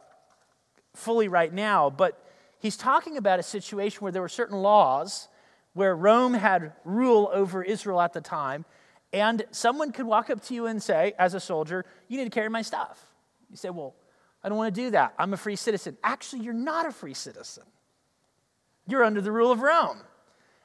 fully 0.94 1.28
right 1.28 1.52
now, 1.52 1.90
but 1.90 2.22
he's 2.58 2.76
talking 2.76 3.16
about 3.16 3.38
a 3.38 3.42
situation 3.42 4.00
where 4.00 4.12
there 4.12 4.22
were 4.22 4.28
certain 4.28 4.58
laws 4.58 5.28
where 5.72 5.94
Rome 5.94 6.34
had 6.34 6.72
rule 6.84 7.30
over 7.32 7.62
Israel 7.62 8.00
at 8.00 8.12
the 8.12 8.20
time, 8.20 8.64
and 9.12 9.44
someone 9.50 9.92
could 9.92 10.06
walk 10.06 10.30
up 10.30 10.42
to 10.44 10.54
you 10.54 10.66
and 10.66 10.82
say, 10.82 11.14
as 11.18 11.34
a 11.34 11.40
soldier, 11.40 11.84
you 12.08 12.18
need 12.18 12.24
to 12.24 12.30
carry 12.30 12.48
my 12.48 12.62
stuff. 12.62 12.98
You 13.50 13.56
say, 13.56 13.70
well, 13.70 13.94
I 14.42 14.48
don't 14.48 14.58
want 14.58 14.74
to 14.74 14.80
do 14.80 14.90
that. 14.90 15.14
I'm 15.18 15.32
a 15.32 15.36
free 15.36 15.56
citizen. 15.56 15.96
Actually, 16.02 16.42
you're 16.42 16.54
not 16.54 16.86
a 16.86 16.92
free 16.92 17.14
citizen. 17.14 17.64
You're 18.86 19.04
under 19.04 19.20
the 19.20 19.32
rule 19.32 19.50
of 19.50 19.60
Rome. 19.60 19.98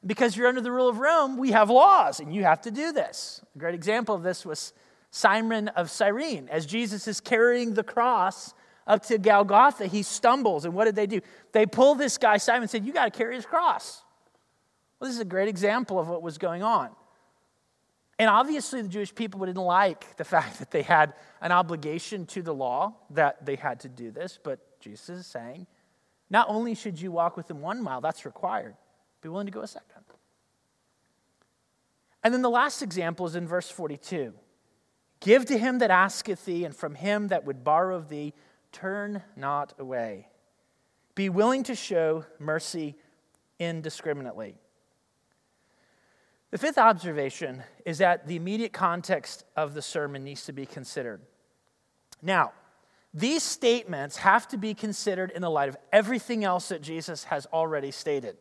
Because 0.05 0.35
you're 0.35 0.47
under 0.47 0.61
the 0.61 0.71
rule 0.71 0.89
of 0.89 0.99
Rome, 0.99 1.37
we 1.37 1.51
have 1.51 1.69
laws, 1.69 2.19
and 2.19 2.33
you 2.33 2.43
have 2.43 2.61
to 2.61 2.71
do 2.71 2.91
this. 2.91 3.41
A 3.55 3.59
great 3.59 3.75
example 3.75 4.15
of 4.15 4.23
this 4.23 4.45
was 4.45 4.73
Simon 5.11 5.67
of 5.69 5.91
Cyrene. 5.91 6.47
As 6.49 6.65
Jesus 6.65 7.07
is 7.07 7.19
carrying 7.19 7.75
the 7.75 7.83
cross 7.83 8.53
up 8.87 9.05
to 9.07 9.17
Golgotha, 9.17 9.85
he 9.85 10.01
stumbles. 10.01 10.65
And 10.65 10.73
what 10.73 10.85
did 10.85 10.95
they 10.95 11.05
do? 11.05 11.21
They 11.51 11.65
pull 11.65 11.95
this 11.95 12.17
guy, 12.17 12.37
Simon, 12.37 12.63
and 12.63 12.69
said, 12.69 12.85
You 12.85 12.93
got 12.93 13.05
to 13.05 13.17
carry 13.17 13.35
his 13.35 13.45
cross. 13.45 14.01
Well, 14.99 15.07
this 15.07 15.15
is 15.15 15.21
a 15.21 15.25
great 15.25 15.47
example 15.47 15.99
of 15.99 16.07
what 16.07 16.21
was 16.21 16.37
going 16.37 16.63
on. 16.63 16.89
And 18.17 18.29
obviously, 18.29 18.81
the 18.83 18.87
Jewish 18.87 19.13
people 19.13 19.39
didn't 19.45 19.57
like 19.63 20.17
the 20.17 20.23
fact 20.35 20.59
that 20.59 20.71
they 20.71 20.83
had 20.83 21.13
an 21.41 21.51
obligation 21.51 22.25
to 22.27 22.41
the 22.41 22.53
law 22.53 22.95
that 23.11 23.45
they 23.45 23.55
had 23.55 23.79
to 23.81 23.89
do 23.89 24.11
this, 24.11 24.39
but 24.41 24.79
Jesus 24.79 25.09
is 25.09 25.27
saying, 25.27 25.67
not 26.29 26.47
only 26.49 26.75
should 26.75 27.01
you 27.01 27.11
walk 27.11 27.35
with 27.35 27.49
him 27.49 27.61
one 27.61 27.81
mile, 27.81 27.99
that's 27.99 28.25
required, 28.25 28.75
be 29.21 29.29
willing 29.29 29.47
to 29.47 29.51
go 29.51 29.61
a 29.61 29.67
second. 29.67 30.03
And 32.23 32.33
then 32.33 32.41
the 32.41 32.49
last 32.49 32.81
example 32.81 33.25
is 33.25 33.35
in 33.35 33.47
verse 33.47 33.69
42 33.69 34.33
Give 35.19 35.45
to 35.45 35.57
him 35.57 35.79
that 35.79 35.91
asketh 35.91 36.45
thee, 36.45 36.65
and 36.65 36.75
from 36.75 36.95
him 36.95 37.27
that 37.27 37.45
would 37.45 37.63
borrow 37.63 37.95
of 37.95 38.09
thee, 38.09 38.33
turn 38.71 39.21
not 39.35 39.73
away. 39.77 40.27
Be 41.13 41.29
willing 41.29 41.63
to 41.63 41.75
show 41.75 42.25
mercy 42.39 42.95
indiscriminately. 43.59 44.55
The 46.49 46.57
fifth 46.57 46.77
observation 46.77 47.63
is 47.85 47.99
that 47.99 48.27
the 48.27 48.35
immediate 48.35 48.73
context 48.73 49.45
of 49.55 49.73
the 49.73 49.81
sermon 49.81 50.23
needs 50.23 50.45
to 50.45 50.53
be 50.53 50.65
considered. 50.65 51.21
Now, 52.21 52.51
these 53.13 53.43
statements 53.43 54.17
have 54.17 54.47
to 54.49 54.57
be 54.57 54.73
considered 54.73 55.31
in 55.31 55.41
the 55.41 55.49
light 55.49 55.69
of 55.69 55.77
everything 55.91 56.43
else 56.43 56.69
that 56.69 56.81
Jesus 56.81 57.25
has 57.25 57.45
already 57.47 57.91
stated. 57.91 58.37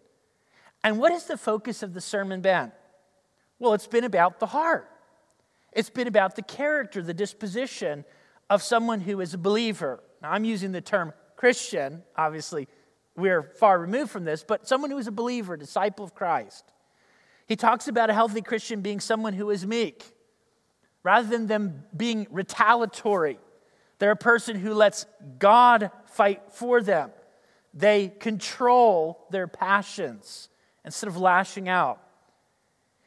And 0.83 0.99
what 0.99 1.12
has 1.12 1.25
the 1.25 1.37
focus 1.37 1.83
of 1.83 1.95
the 1.95 2.01
sermon 2.01 2.40
been? 2.40 2.73
Well, 3.59 3.75
it's 3.75 3.87
been 3.87 4.05
about 4.05 4.40
the 4.40 4.47
heart. 4.47 4.90
It's 5.73 5.90
been 5.90 6.09
about 6.09 6.37
the 6.37 6.43
character, 6.43 7.03
the 7.03 7.14
disposition 7.14 8.05
of 8.49 8.62
someone 8.62 9.01
who 9.01 9.21
is 9.21 9.35
a 9.35 9.38
believer, 9.38 10.03
Now, 10.21 10.33
I'm 10.33 10.45
using 10.45 10.73
the 10.73 10.81
term 10.81 11.12
Christian, 11.37 12.03
obviously, 12.16 12.69
we're 13.16 13.43
far 13.43 13.79
removed 13.79 14.11
from 14.11 14.25
this, 14.25 14.45
but 14.47 14.69
someone 14.69 14.90
who 14.90 14.99
is 14.99 15.07
a 15.07 15.12
believer, 15.12 15.57
disciple 15.57 16.05
of 16.05 16.14
Christ. 16.14 16.64
He 17.47 17.57
talks 17.57 17.88
about 17.88 18.11
a 18.11 18.12
healthy 18.12 18.43
Christian 18.43 18.83
being 18.83 19.01
someone 19.01 19.33
who 19.33 19.49
is 19.51 19.66
meek, 19.66 20.05
rather 21.03 21.27
than 21.27 21.47
them 21.47 21.85
being 21.97 22.27
retaliatory. 22.31 23.38
They're 23.99 24.11
a 24.11 24.16
person 24.16 24.57
who 24.57 24.75
lets 24.75 25.07
God 25.38 25.90
fight 26.07 26.43
for 26.53 26.83
them. 26.83 27.11
They 27.73 28.09
control 28.09 29.27
their 29.31 29.47
passions 29.47 30.50
instead 30.85 31.09
of 31.09 31.16
lashing 31.16 31.69
out. 31.69 32.01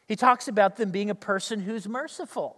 He 0.08 0.16
talks 0.16 0.48
about 0.48 0.76
them 0.76 0.92
being 0.92 1.10
a 1.10 1.16
person 1.16 1.60
who's 1.62 1.88
merciful. 1.88 2.58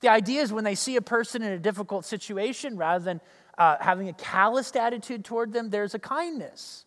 The 0.00 0.08
idea 0.08 0.42
is 0.42 0.52
when 0.52 0.64
they 0.64 0.74
see 0.74 0.96
a 0.96 1.02
person 1.02 1.42
in 1.42 1.52
a 1.52 1.58
difficult 1.58 2.04
situation, 2.04 2.76
rather 2.76 3.04
than 3.04 3.20
uh, 3.56 3.76
having 3.80 4.08
a 4.08 4.12
calloused 4.12 4.76
attitude 4.76 5.24
toward 5.24 5.52
them, 5.52 5.70
there's 5.70 5.94
a 5.94 5.98
kindness. 5.98 6.84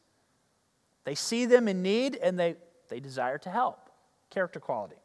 They 1.05 1.15
see 1.15 1.45
them 1.45 1.67
in 1.67 1.81
need 1.81 2.15
and 2.15 2.37
they, 2.37 2.55
they 2.89 2.99
desire 2.99 3.37
to 3.39 3.49
help. 3.49 3.89
Character 4.29 4.59
quality. 4.59 4.95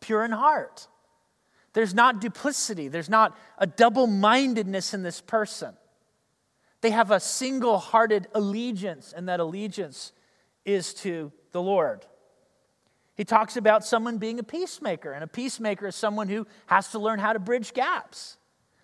Pure 0.00 0.26
in 0.26 0.32
heart. 0.32 0.86
There's 1.72 1.94
not 1.94 2.20
duplicity, 2.20 2.88
there's 2.88 3.10
not 3.10 3.36
a 3.58 3.66
double 3.66 4.06
mindedness 4.06 4.94
in 4.94 5.02
this 5.02 5.20
person. 5.20 5.76
They 6.80 6.90
have 6.90 7.10
a 7.10 7.20
single 7.20 7.78
hearted 7.78 8.28
allegiance, 8.32 9.12
and 9.14 9.28
that 9.28 9.40
allegiance 9.40 10.12
is 10.66 10.92
to 10.94 11.32
the 11.52 11.62
Lord. 11.62 12.04
He 13.14 13.24
talks 13.24 13.56
about 13.56 13.82
someone 13.86 14.18
being 14.18 14.38
a 14.38 14.42
peacemaker, 14.42 15.12
and 15.12 15.24
a 15.24 15.26
peacemaker 15.26 15.86
is 15.86 15.96
someone 15.96 16.28
who 16.28 16.46
has 16.66 16.88
to 16.88 16.98
learn 16.98 17.18
how 17.18 17.32
to 17.32 17.38
bridge 17.38 17.72
gaps. 17.72 18.36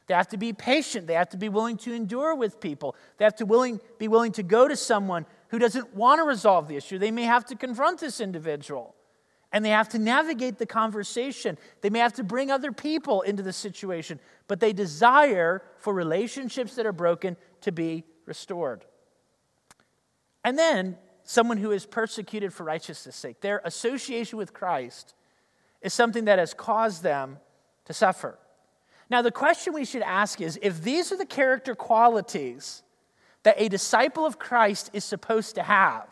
They 0.06 0.14
have 0.14 0.28
to 0.28 0.38
be 0.38 0.54
patient. 0.54 1.06
They 1.06 1.14
have 1.14 1.28
to 1.30 1.36
be 1.36 1.50
willing 1.50 1.76
to 1.78 1.92
endure 1.92 2.34
with 2.34 2.60
people. 2.60 2.96
They 3.18 3.24
have 3.24 3.36
to 3.36 3.46
willing, 3.46 3.80
be 3.98 4.08
willing 4.08 4.32
to 4.32 4.42
go 4.42 4.66
to 4.66 4.76
someone 4.76 5.26
who 5.48 5.58
doesn't 5.58 5.94
want 5.94 6.18
to 6.18 6.24
resolve 6.24 6.66
the 6.66 6.76
issue. 6.76 6.98
They 6.98 7.10
may 7.10 7.24
have 7.24 7.44
to 7.46 7.56
confront 7.56 8.00
this 8.00 8.20
individual 8.20 8.94
and 9.52 9.64
they 9.64 9.70
have 9.70 9.90
to 9.90 9.98
navigate 9.98 10.58
the 10.58 10.66
conversation. 10.66 11.58
They 11.82 11.90
may 11.90 11.98
have 11.98 12.14
to 12.14 12.24
bring 12.24 12.50
other 12.50 12.72
people 12.72 13.20
into 13.20 13.42
the 13.42 13.52
situation, 13.52 14.18
but 14.48 14.60
they 14.60 14.72
desire 14.72 15.62
for 15.76 15.92
relationships 15.92 16.74
that 16.76 16.86
are 16.86 16.92
broken 16.92 17.36
to 17.60 17.70
be 17.70 18.04
restored. 18.24 18.86
And 20.42 20.58
then 20.58 20.96
someone 21.24 21.56
who 21.56 21.70
is 21.70 21.86
persecuted 21.86 22.52
for 22.52 22.64
righteousness' 22.64 23.16
sake. 23.16 23.40
Their 23.40 23.60
association 23.64 24.38
with 24.38 24.52
Christ 24.52 25.14
is 25.80 25.92
something 25.92 26.24
that 26.26 26.38
has 26.38 26.54
caused 26.54 27.02
them 27.02 27.38
to 27.84 27.92
suffer. 27.92 28.38
Now, 29.10 29.22
the 29.22 29.30
question 29.30 29.74
we 29.74 29.84
should 29.84 30.02
ask 30.02 30.40
is 30.40 30.58
if 30.62 30.82
these 30.82 31.12
are 31.12 31.16
the 31.16 31.26
character 31.26 31.74
qualities 31.74 32.82
that 33.42 33.56
a 33.58 33.68
disciple 33.68 34.24
of 34.24 34.38
Christ 34.38 34.90
is 34.92 35.04
supposed 35.04 35.56
to 35.56 35.62
have, 35.62 36.08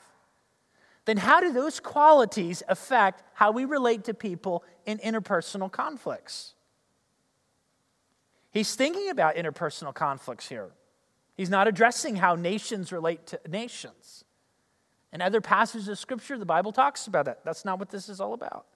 then 1.07 1.17
how 1.17 1.41
do 1.41 1.53
those 1.53 1.81
qualities 1.81 2.63
affect 2.69 3.23
how 3.35 3.53
we 3.53 3.65
relate 3.65 4.05
to 4.05 4.15
people 4.15 4.65
in 4.85 4.99
interpersonal 4.99 5.71
conflicts? 5.71 6.55
He's 8.51 8.75
thinking 8.75 9.09
about 9.09 9.37
interpersonal 9.37 9.95
conflicts 9.95 10.49
here. 10.49 10.71
He's 11.37 11.51
not 11.51 11.69
addressing 11.69 12.17
how 12.17 12.35
nations 12.35 12.93
relate 12.93 13.27
to 13.29 13.41
nations. 13.49 14.25
In 15.13 15.21
other 15.21 15.41
passages 15.41 15.89
of 15.89 15.99
Scripture, 15.99 16.39
the 16.39 16.47
Bible 16.47 16.73
talks 16.73 17.07
about 17.07 17.25
that. 17.25 17.45
That's 17.45 17.65
not 17.65 17.79
what 17.79 17.91
this 17.91 18.09
is 18.09 18.21
all 18.21 18.33
about. 18.33 18.67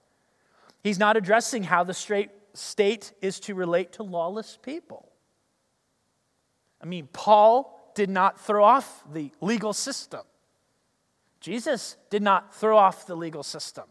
He's 0.83 0.99
not 0.99 1.17
addressing 1.17 1.63
how 1.63 1.83
the 1.83 1.93
straight 1.93 2.29
state 2.53 3.13
is 3.21 3.39
to 3.41 3.55
relate 3.55 3.93
to 3.93 4.03
lawless 4.03 4.57
people. 4.61 5.09
I 6.81 6.85
mean, 6.85 7.07
Paul 7.11 7.91
did 7.95 8.09
not 8.09 8.39
throw 8.39 8.63
off 8.63 9.03
the 9.11 9.31
legal 9.41 9.73
system. 9.73 10.21
Jesus 11.39 11.95
did 12.09 12.21
not 12.21 12.53
throw 12.53 12.77
off 12.77 13.07
the 13.07 13.15
legal 13.15 13.43
system. 13.43 13.85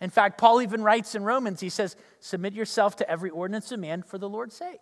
In 0.00 0.10
fact, 0.10 0.38
Paul 0.38 0.60
even 0.60 0.82
writes 0.82 1.14
in 1.14 1.24
Romans, 1.24 1.60
he 1.60 1.70
says, 1.70 1.96
Submit 2.20 2.52
yourself 2.52 2.96
to 2.96 3.10
every 3.10 3.30
ordinance 3.30 3.72
of 3.72 3.80
man 3.80 4.02
for 4.02 4.18
the 4.18 4.28
Lord's 4.28 4.54
sake. 4.54 4.80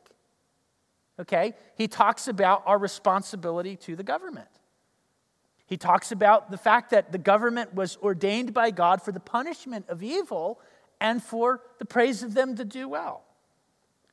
Okay? 1.20 1.54
He 1.76 1.86
talks 1.86 2.26
about 2.26 2.62
our 2.66 2.78
responsibility 2.78 3.76
to 3.76 3.94
the 3.94 4.02
government. 4.02 4.48
He 5.66 5.76
talks 5.76 6.12
about 6.12 6.50
the 6.50 6.58
fact 6.58 6.90
that 6.90 7.10
the 7.12 7.18
government 7.18 7.74
was 7.74 7.96
ordained 8.02 8.52
by 8.52 8.70
God 8.70 9.02
for 9.02 9.12
the 9.12 9.20
punishment 9.20 9.86
of 9.88 10.02
evil 10.02 10.60
and 11.00 11.22
for 11.22 11.62
the 11.78 11.84
praise 11.84 12.22
of 12.22 12.34
them 12.34 12.54
to 12.56 12.64
do 12.64 12.88
well. 12.88 13.24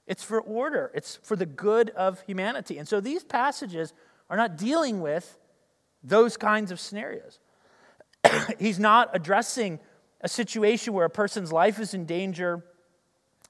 It's 0.08 0.24
for 0.24 0.42
order, 0.42 0.92
it's 0.94 1.20
for 1.24 1.36
the 1.36 1.46
good 1.46 1.90
of 1.92 2.22
humanity. 2.22 2.78
And 2.78 2.88
so 2.88 3.00
these 3.00 3.24
passages 3.24 3.94
are 4.30 4.38
not 4.38 4.58
dealing 4.58 5.02
with 5.02 5.38
those 6.04 6.38
kinds 6.38 6.72
of 6.72 6.80
scenarios. 6.80 7.40
He's 8.60 8.80
not 8.80 9.10
addressing 9.14 9.80
a 10.22 10.28
situation 10.28 10.94
where 10.94 11.06
a 11.06 11.10
person's 11.10 11.52
life 11.52 11.80
is 11.80 11.94
in 11.94 12.06
danger, 12.06 12.64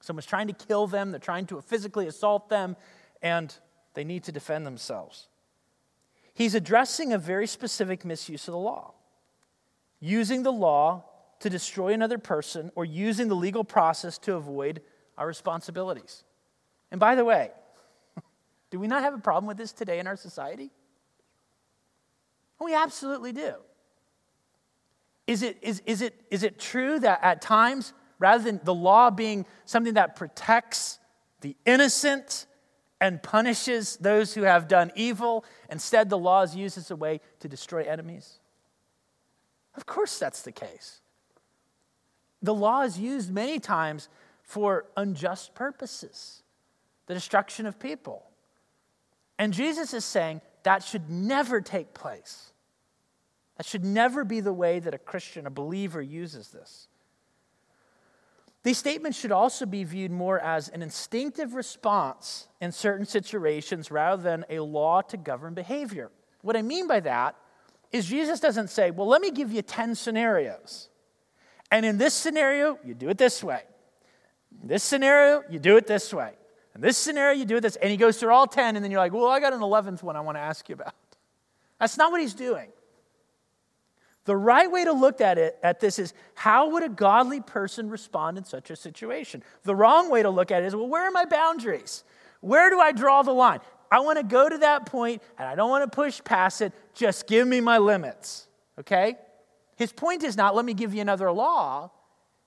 someone's 0.00 0.26
trying 0.26 0.48
to 0.48 0.52
kill 0.52 0.86
them, 0.86 1.10
they're 1.10 1.20
trying 1.20 1.46
to 1.46 1.60
physically 1.60 2.06
assault 2.06 2.48
them, 2.48 2.76
and 3.22 3.54
they 3.94 4.04
need 4.04 4.24
to 4.24 4.32
defend 4.32 4.66
themselves. 4.66 5.28
He's 6.34 6.54
addressing 6.54 7.12
a 7.12 7.18
very 7.18 7.46
specific 7.46 8.04
misuse 8.04 8.48
of 8.48 8.52
the 8.52 8.58
law, 8.58 8.94
using 10.00 10.42
the 10.42 10.52
law 10.52 11.04
to 11.40 11.50
destroy 11.50 11.92
another 11.92 12.18
person 12.18 12.70
or 12.74 12.84
using 12.84 13.28
the 13.28 13.34
legal 13.34 13.64
process 13.64 14.16
to 14.18 14.34
avoid 14.34 14.80
our 15.18 15.26
responsibilities. 15.26 16.24
And 16.90 16.98
by 16.98 17.14
the 17.14 17.24
way, 17.24 17.50
do 18.70 18.78
we 18.78 18.86
not 18.86 19.02
have 19.02 19.14
a 19.14 19.18
problem 19.18 19.46
with 19.46 19.56
this 19.56 19.72
today 19.72 19.98
in 19.98 20.06
our 20.06 20.16
society? 20.16 20.70
We 22.60 22.74
absolutely 22.74 23.32
do. 23.32 23.54
Is 25.26 25.42
it, 25.42 25.58
is, 25.62 25.82
is, 25.84 26.00
it, 26.00 26.20
is 26.30 26.42
it 26.42 26.58
true 26.58 26.98
that 27.00 27.20
at 27.22 27.42
times, 27.42 27.92
rather 28.18 28.42
than 28.42 28.60
the 28.64 28.74
law 28.74 29.10
being 29.10 29.46
something 29.64 29.94
that 29.94 30.16
protects 30.16 30.98
the 31.40 31.56
innocent 31.66 32.46
and 33.02 33.20
punishes 33.20 33.96
those 33.96 34.32
who 34.32 34.42
have 34.42 34.68
done 34.68 34.92
evil, 34.94 35.44
instead 35.68 36.08
the 36.08 36.16
law 36.16 36.42
is 36.42 36.54
used 36.54 36.78
as 36.78 36.88
a 36.92 36.96
way 36.96 37.20
to 37.40 37.48
destroy 37.48 37.82
enemies? 37.82 38.38
Of 39.74 39.86
course, 39.86 40.20
that's 40.20 40.42
the 40.42 40.52
case. 40.52 41.00
The 42.42 42.54
law 42.54 42.82
is 42.82 43.00
used 43.00 43.32
many 43.32 43.58
times 43.58 44.08
for 44.44 44.86
unjust 44.96 45.52
purposes, 45.56 46.44
the 47.06 47.14
destruction 47.14 47.66
of 47.66 47.80
people. 47.80 48.24
And 49.36 49.52
Jesus 49.52 49.92
is 49.92 50.04
saying 50.04 50.40
that 50.62 50.84
should 50.84 51.10
never 51.10 51.60
take 51.60 51.94
place. 51.94 52.52
That 53.56 53.66
should 53.66 53.84
never 53.84 54.24
be 54.24 54.38
the 54.38 54.52
way 54.52 54.78
that 54.78 54.94
a 54.94 54.98
Christian, 54.98 55.44
a 55.48 55.50
believer, 55.50 56.00
uses 56.00 56.48
this. 56.48 56.86
These 58.62 58.78
statements 58.78 59.18
should 59.18 59.32
also 59.32 59.66
be 59.66 59.82
viewed 59.82 60.12
more 60.12 60.38
as 60.38 60.68
an 60.68 60.82
instinctive 60.82 61.54
response 61.54 62.46
in 62.60 62.70
certain 62.70 63.06
situations 63.06 63.90
rather 63.90 64.22
than 64.22 64.44
a 64.48 64.60
law 64.60 65.02
to 65.02 65.16
govern 65.16 65.54
behavior. 65.54 66.10
What 66.42 66.56
I 66.56 66.62
mean 66.62 66.86
by 66.86 67.00
that 67.00 67.34
is 67.90 68.06
Jesus 68.06 68.38
doesn't 68.38 68.70
say, 68.70 68.90
Well, 68.90 69.08
let 69.08 69.20
me 69.20 69.30
give 69.30 69.52
you 69.52 69.62
10 69.62 69.96
scenarios. 69.96 70.88
And 71.70 71.84
in 71.84 71.98
this 71.98 72.14
scenario, 72.14 72.78
you 72.84 72.94
do 72.94 73.08
it 73.08 73.18
this 73.18 73.42
way. 73.42 73.62
In 74.60 74.68
this 74.68 74.84
scenario, 74.84 75.42
you 75.50 75.58
do 75.58 75.76
it 75.76 75.86
this 75.86 76.12
way. 76.12 76.32
In 76.74 76.80
this 76.80 76.96
scenario, 76.96 77.36
you 77.36 77.44
do 77.44 77.56
it 77.56 77.62
this. 77.62 77.76
And 77.76 77.90
he 77.90 77.96
goes 77.96 78.18
through 78.18 78.32
all 78.32 78.46
10, 78.46 78.76
and 78.76 78.84
then 78.84 78.90
you're 78.90 79.00
like, 79.00 79.12
well, 79.12 79.28
I 79.28 79.40
got 79.40 79.52
an 79.52 79.60
11th 79.60 80.02
one 80.02 80.16
I 80.16 80.20
want 80.20 80.36
to 80.36 80.40
ask 80.40 80.68
you 80.68 80.74
about. 80.74 80.94
That's 81.80 81.96
not 81.96 82.12
what 82.12 82.20
he's 82.20 82.34
doing. 82.34 82.68
The 84.24 84.36
right 84.36 84.70
way 84.70 84.84
to 84.84 84.92
look 84.92 85.20
at 85.20 85.36
it 85.36 85.58
at 85.62 85.80
this 85.80 85.98
is 85.98 86.14
how 86.34 86.70
would 86.70 86.84
a 86.84 86.88
godly 86.88 87.40
person 87.40 87.90
respond 87.90 88.38
in 88.38 88.44
such 88.44 88.70
a 88.70 88.76
situation? 88.76 89.42
The 89.64 89.74
wrong 89.74 90.10
way 90.10 90.22
to 90.22 90.30
look 90.30 90.50
at 90.50 90.62
it 90.62 90.66
is, 90.66 90.76
well, 90.76 90.86
where 90.86 91.06
are 91.06 91.10
my 91.10 91.24
boundaries? 91.24 92.04
Where 92.40 92.70
do 92.70 92.78
I 92.78 92.92
draw 92.92 93.22
the 93.22 93.32
line? 93.32 93.60
I 93.90 94.00
want 94.00 94.18
to 94.18 94.24
go 94.24 94.48
to 94.48 94.58
that 94.58 94.86
point 94.86 95.22
and 95.38 95.48
I 95.48 95.54
don't 95.54 95.70
want 95.70 95.90
to 95.90 95.94
push 95.94 96.22
past 96.22 96.62
it. 96.62 96.72
Just 96.94 97.26
give 97.26 97.46
me 97.48 97.60
my 97.60 97.78
limits. 97.78 98.46
Okay? 98.78 99.16
His 99.76 99.92
point 99.92 100.22
is 100.22 100.36
not, 100.36 100.54
let 100.54 100.64
me 100.64 100.74
give 100.74 100.94
you 100.94 101.00
another 101.00 101.32
law. 101.32 101.90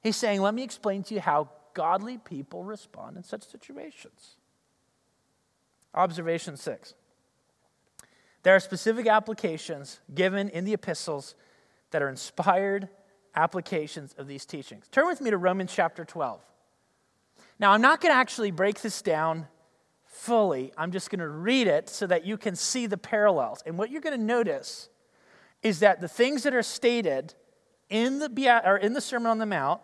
He's 0.02 0.16
saying, 0.16 0.42
let 0.42 0.54
me 0.54 0.64
explain 0.64 1.04
to 1.04 1.14
you 1.14 1.20
how 1.20 1.50
godly 1.74 2.18
people 2.18 2.64
respond 2.64 3.18
in 3.18 3.24
such 3.24 3.44
situations. 3.44 4.38
Observation 5.94 6.56
six. 6.56 6.94
There 8.44 8.56
are 8.56 8.60
specific 8.60 9.08
applications 9.08 10.00
given 10.14 10.50
in 10.50 10.66
the 10.66 10.74
epistles 10.74 11.36
that 11.92 12.02
are 12.02 12.10
inspired 12.10 12.90
applications 13.36 14.14
of 14.18 14.28
these 14.28 14.46
teachings. 14.46 14.88
Turn 14.90 15.08
with 15.08 15.22
me 15.22 15.30
to 15.30 15.38
Romans 15.38 15.74
chapter 15.74 16.06
12. 16.06 16.42
Now, 17.60 17.72
I'm 17.72 17.82
not 17.82 18.02
going 18.02 18.14
to 18.14 18.18
actually 18.18 18.52
break 18.52 18.82
this 18.82 19.02
down 19.02 19.48
fully. 20.06 20.72
I'm 20.78 20.92
just 20.92 21.10
going 21.10 21.20
to 21.20 21.28
read 21.28 21.68
it 21.68 21.90
so 21.90 22.08
that 22.08 22.26
you 22.26 22.38
can 22.38 22.56
see 22.56 22.86
the 22.86 22.98
parallels. 22.98 23.64
And 23.66 23.78
what 23.78 23.92
you're 23.92 24.02
going 24.02 24.18
to 24.18 24.24
notice 24.24 24.90
is 25.62 25.80
that 25.80 26.02
the 26.02 26.08
things 26.08 26.44
that 26.44 26.54
are 26.54 26.64
stated 26.64 27.34
in 27.90 28.20
the, 28.20 28.62
or 28.66 28.78
in 28.78 28.94
the 28.94 29.02
Sermon 29.02 29.28
on 29.28 29.38
the 29.38 29.46
Mount, 29.46 29.82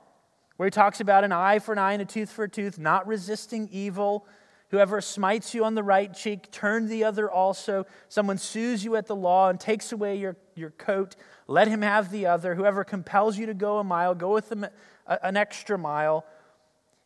where 0.57 0.67
he 0.67 0.71
talks 0.71 0.99
about 0.99 1.23
an 1.23 1.31
eye 1.31 1.59
for 1.59 1.71
an 1.71 1.79
eye 1.79 1.93
and 1.93 2.01
a 2.01 2.05
tooth 2.05 2.31
for 2.31 2.43
a 2.43 2.49
tooth, 2.49 2.77
not 2.77 3.07
resisting 3.07 3.67
evil, 3.71 4.25
Whoever 4.71 5.01
smites 5.01 5.53
you 5.53 5.65
on 5.65 5.75
the 5.75 5.83
right 5.83 6.13
cheek, 6.13 6.49
turn 6.49 6.87
the 6.87 7.03
other 7.03 7.29
also. 7.29 7.85
Someone 8.07 8.37
sues 8.37 8.85
you 8.85 8.95
at 8.95 9.05
the 9.05 9.15
law 9.15 9.49
and 9.49 9.59
takes 9.59 9.91
away 9.91 10.15
your, 10.15 10.37
your 10.55 10.69
coat, 10.71 11.17
let 11.51 11.67
him 11.67 11.81
have 11.81 12.11
the 12.11 12.27
other. 12.27 12.55
Whoever 12.55 12.83
compels 12.83 13.37
you 13.37 13.45
to 13.47 13.53
go 13.53 13.77
a 13.79 13.83
mile, 13.83 14.15
go 14.15 14.33
with 14.33 14.49
them 14.49 14.65
an 15.05 15.37
extra 15.37 15.77
mile. 15.77 16.25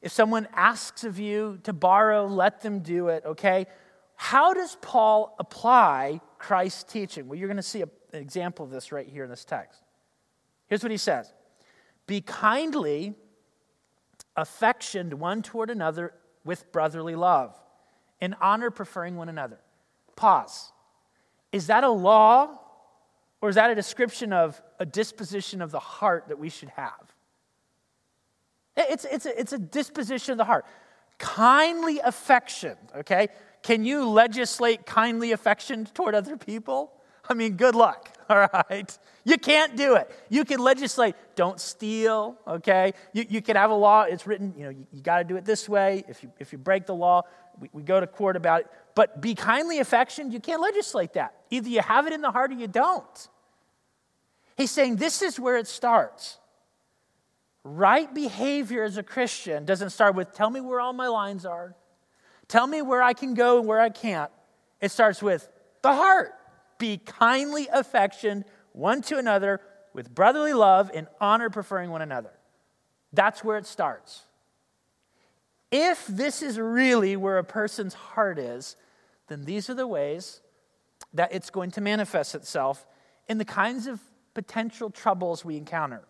If 0.01 0.11
someone 0.11 0.47
asks 0.53 1.03
of 1.03 1.19
you 1.19 1.59
to 1.63 1.73
borrow, 1.73 2.27
let 2.27 2.61
them 2.61 2.79
do 2.79 3.07
it, 3.07 3.23
okay? 3.25 3.65
How 4.15 4.53
does 4.53 4.77
Paul 4.81 5.35
apply 5.39 6.21
Christ's 6.37 6.83
teaching? 6.83 7.27
Well, 7.27 7.39
you're 7.39 7.47
going 7.47 7.57
to 7.57 7.63
see 7.63 7.81
an 7.81 7.89
example 8.13 8.65
of 8.65 8.71
this 8.71 8.91
right 8.91 9.07
here 9.07 9.23
in 9.23 9.29
this 9.29 9.45
text. 9.45 9.81
Here's 10.67 10.83
what 10.83 10.91
he 10.91 10.97
says 10.97 11.33
Be 12.07 12.21
kindly 12.21 13.15
affectioned 14.35 15.15
one 15.15 15.41
toward 15.41 15.69
another 15.69 16.13
with 16.43 16.71
brotherly 16.71 17.15
love, 17.15 17.59
in 18.21 18.35
honor 18.39 18.69
preferring 18.69 19.15
one 19.15 19.29
another. 19.29 19.57
Pause. 20.15 20.71
Is 21.51 21.67
that 21.67 21.83
a 21.83 21.89
law 21.89 22.59
or 23.41 23.49
is 23.49 23.55
that 23.55 23.69
a 23.69 23.75
description 23.75 24.33
of 24.33 24.61
a 24.79 24.85
disposition 24.85 25.61
of 25.61 25.71
the 25.71 25.79
heart 25.79 26.25
that 26.29 26.39
we 26.39 26.49
should 26.49 26.69
have? 26.69 27.15
It's, 28.77 29.05
it's, 29.05 29.25
a, 29.25 29.39
it's 29.39 29.53
a 29.53 29.57
disposition 29.57 30.33
of 30.33 30.37
the 30.37 30.45
heart. 30.45 30.65
Kindly 31.17 31.99
affection, 31.99 32.75
okay? 32.97 33.29
Can 33.63 33.85
you 33.85 34.07
legislate 34.07 34.85
kindly 34.85 35.31
affection 35.31 35.85
toward 35.85 36.13
other 36.13 36.37
people? 36.37 36.91
I 37.27 37.33
mean, 37.33 37.53
good 37.53 37.73
luck, 37.73 38.11
all 38.29 38.47
right? 38.53 38.97
You 39.23 39.37
can't 39.37 39.75
do 39.75 39.95
it. 39.95 40.09
You 40.29 40.45
can 40.45 40.59
legislate, 40.59 41.15
don't 41.35 41.59
steal, 41.59 42.37
okay? 42.47 42.93
You, 43.13 43.25
you 43.29 43.41
can 43.41 43.55
have 43.55 43.71
a 43.71 43.75
law, 43.75 44.03
it's 44.03 44.27
written, 44.27 44.53
you 44.57 44.63
know, 44.65 44.69
you, 44.69 44.85
you 44.91 45.01
got 45.01 45.19
to 45.19 45.23
do 45.23 45.37
it 45.37 45.45
this 45.45 45.67
way. 45.69 46.03
If 46.07 46.21
you, 46.21 46.31
if 46.39 46.51
you 46.51 46.57
break 46.57 46.85
the 46.85 46.95
law, 46.95 47.23
we, 47.59 47.69
we 47.73 47.83
go 47.83 47.99
to 47.99 48.07
court 48.07 48.35
about 48.35 48.61
it. 48.61 48.67
But 48.95 49.21
be 49.21 49.35
kindly 49.35 49.79
affectioned, 49.79 50.33
you 50.33 50.39
can't 50.39 50.61
legislate 50.61 51.13
that. 51.13 51.35
Either 51.49 51.69
you 51.69 51.81
have 51.81 52.07
it 52.07 52.13
in 52.13 52.21
the 52.21 52.31
heart 52.31 52.51
or 52.51 52.55
you 52.55 52.67
don't. 52.67 53.27
He's 54.57 54.71
saying 54.71 54.95
this 54.97 55.21
is 55.21 55.39
where 55.39 55.57
it 55.57 55.67
starts. 55.67 56.37
Right 57.63 58.13
behavior 58.13 58.83
as 58.83 58.97
a 58.97 59.03
Christian 59.03 59.65
doesn't 59.65 59.89
start 59.89 60.15
with, 60.15 60.33
tell 60.33 60.49
me 60.49 60.61
where 60.61 60.79
all 60.79 60.93
my 60.93 61.07
lines 61.07 61.45
are, 61.45 61.75
tell 62.47 62.67
me 62.67 62.81
where 62.81 63.01
I 63.01 63.13
can 63.13 63.33
go 63.33 63.59
and 63.59 63.67
where 63.67 63.81
I 63.81 63.89
can't. 63.89 64.31
It 64.81 64.91
starts 64.91 65.21
with 65.21 65.49
the 65.81 65.93
heart. 65.93 66.33
Be 66.77 66.97
kindly 66.97 67.67
affectioned 67.71 68.45
one 68.71 69.01
to 69.03 69.17
another 69.17 69.61
with 69.93 70.13
brotherly 70.13 70.53
love 70.53 70.91
and 70.93 71.07
honor, 71.19 71.49
preferring 71.49 71.89
one 71.89 72.01
another. 72.01 72.31
That's 73.13 73.43
where 73.43 73.57
it 73.57 73.65
starts. 73.65 74.23
If 75.77 76.07
this 76.07 76.41
is 76.41 76.57
really 76.57 77.17
where 77.17 77.37
a 77.37 77.43
person's 77.43 77.93
heart 77.93 78.39
is, 78.39 78.77
then 79.27 79.43
these 79.43 79.69
are 79.69 79.73
the 79.73 79.85
ways 79.87 80.39
that 81.13 81.33
it's 81.33 81.49
going 81.49 81.71
to 81.71 81.81
manifest 81.81 82.33
itself 82.33 82.87
in 83.27 83.39
the 83.39 83.45
kinds 83.45 83.85
of 83.85 83.99
potential 84.33 84.89
troubles 84.89 85.43
we 85.43 85.57
encounter. 85.57 86.03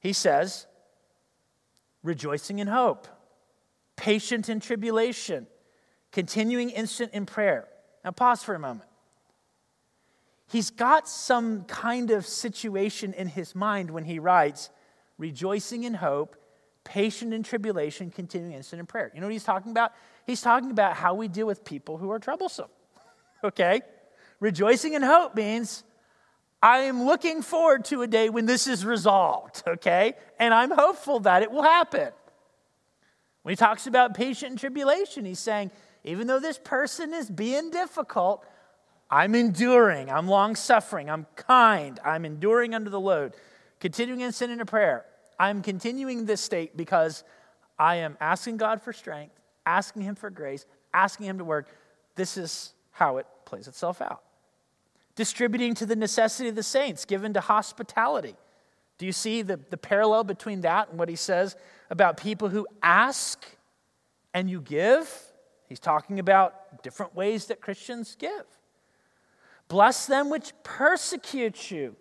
He 0.00 0.14
says, 0.14 0.66
rejoicing 2.02 2.58
in 2.58 2.68
hope, 2.68 3.06
patient 3.96 4.48
in 4.48 4.60
tribulation, 4.60 5.46
continuing 6.10 6.70
instant 6.70 7.12
in 7.12 7.26
prayer. 7.26 7.68
Now, 8.02 8.12
pause 8.12 8.42
for 8.42 8.54
a 8.54 8.58
moment 8.58 8.88
he's 10.48 10.70
got 10.70 11.08
some 11.08 11.64
kind 11.64 12.10
of 12.10 12.26
situation 12.26 13.12
in 13.12 13.28
his 13.28 13.54
mind 13.54 13.90
when 13.90 14.04
he 14.04 14.18
writes, 14.18 14.70
rejoicing 15.18 15.84
in 15.84 15.94
hope, 15.94 16.36
patient 16.86 17.34
in 17.34 17.42
tribulation, 17.42 18.10
continuing 18.10 18.54
instant 18.54 18.80
in 18.80 18.86
prayer. 18.86 19.10
You 19.14 19.20
know 19.20 19.26
what 19.26 19.32
he's 19.32 19.44
talking 19.44 19.72
about? 19.72 19.92
He's 20.26 20.40
talking 20.40 20.70
about 20.70 20.96
how 20.96 21.12
we 21.12 21.28
deal 21.28 21.46
with 21.46 21.64
people 21.64 21.98
who 21.98 22.10
are 22.10 22.18
troublesome. 22.18 22.68
okay? 23.44 23.82
Rejoicing 24.40 24.94
in 24.94 25.02
hope 25.02 25.34
means 25.34 25.84
I 26.62 26.78
am 26.78 27.04
looking 27.04 27.42
forward 27.42 27.84
to 27.86 28.02
a 28.02 28.06
day 28.06 28.30
when 28.30 28.46
this 28.46 28.66
is 28.66 28.84
resolved, 28.84 29.62
okay? 29.68 30.14
And 30.38 30.54
I'm 30.54 30.70
hopeful 30.70 31.20
that 31.20 31.42
it 31.42 31.50
will 31.50 31.62
happen. 31.62 32.10
When 33.42 33.52
he 33.52 33.56
talks 33.56 33.86
about 33.86 34.14
patient 34.14 34.52
in 34.52 34.58
tribulation, 34.58 35.24
he's 35.24 35.38
saying, 35.38 35.70
even 36.04 36.26
though 36.26 36.40
this 36.40 36.58
person 36.58 37.12
is 37.12 37.28
being 37.28 37.70
difficult, 37.70 38.44
I'm 39.10 39.34
enduring. 39.34 40.10
I'm 40.10 40.28
long 40.28 40.56
suffering. 40.56 41.10
I'm 41.10 41.26
kind. 41.36 41.98
I'm 42.04 42.24
enduring 42.24 42.74
under 42.74 42.90
the 42.90 43.00
load. 43.00 43.34
Continuing 43.78 44.20
in 44.20 44.32
sin 44.32 44.50
and 44.50 44.66
prayer. 44.66 45.04
I'm 45.38 45.62
continuing 45.62 46.24
this 46.24 46.40
state 46.40 46.76
because 46.76 47.24
I 47.78 47.96
am 47.96 48.16
asking 48.20 48.56
God 48.56 48.82
for 48.82 48.92
strength, 48.92 49.34
asking 49.64 50.02
Him 50.02 50.14
for 50.14 50.30
grace, 50.30 50.66
asking 50.94 51.26
Him 51.26 51.38
to 51.38 51.44
work. 51.44 51.68
This 52.14 52.36
is 52.36 52.72
how 52.92 53.18
it 53.18 53.26
plays 53.44 53.68
itself 53.68 54.00
out. 54.00 54.22
Distributing 55.14 55.74
to 55.74 55.86
the 55.86 55.96
necessity 55.96 56.48
of 56.48 56.54
the 56.54 56.62
saints, 56.62 57.04
given 57.04 57.34
to 57.34 57.40
hospitality. 57.40 58.36
Do 58.98 59.06
you 59.06 59.12
see 59.12 59.42
the, 59.42 59.60
the 59.70 59.76
parallel 59.76 60.24
between 60.24 60.62
that 60.62 60.88
and 60.88 60.98
what 60.98 61.08
he 61.08 61.16
says 61.16 61.56
about 61.90 62.16
people 62.16 62.48
who 62.48 62.66
ask 62.82 63.44
and 64.32 64.48
you 64.48 64.60
give? 64.60 65.10
He's 65.68 65.80
talking 65.80 66.18
about 66.18 66.82
different 66.82 67.14
ways 67.14 67.46
that 67.46 67.60
Christians 67.60 68.16
give. 68.18 68.44
Bless 69.68 70.06
them 70.06 70.30
which 70.30 70.52
persecute 70.62 71.70
you. 71.70 71.96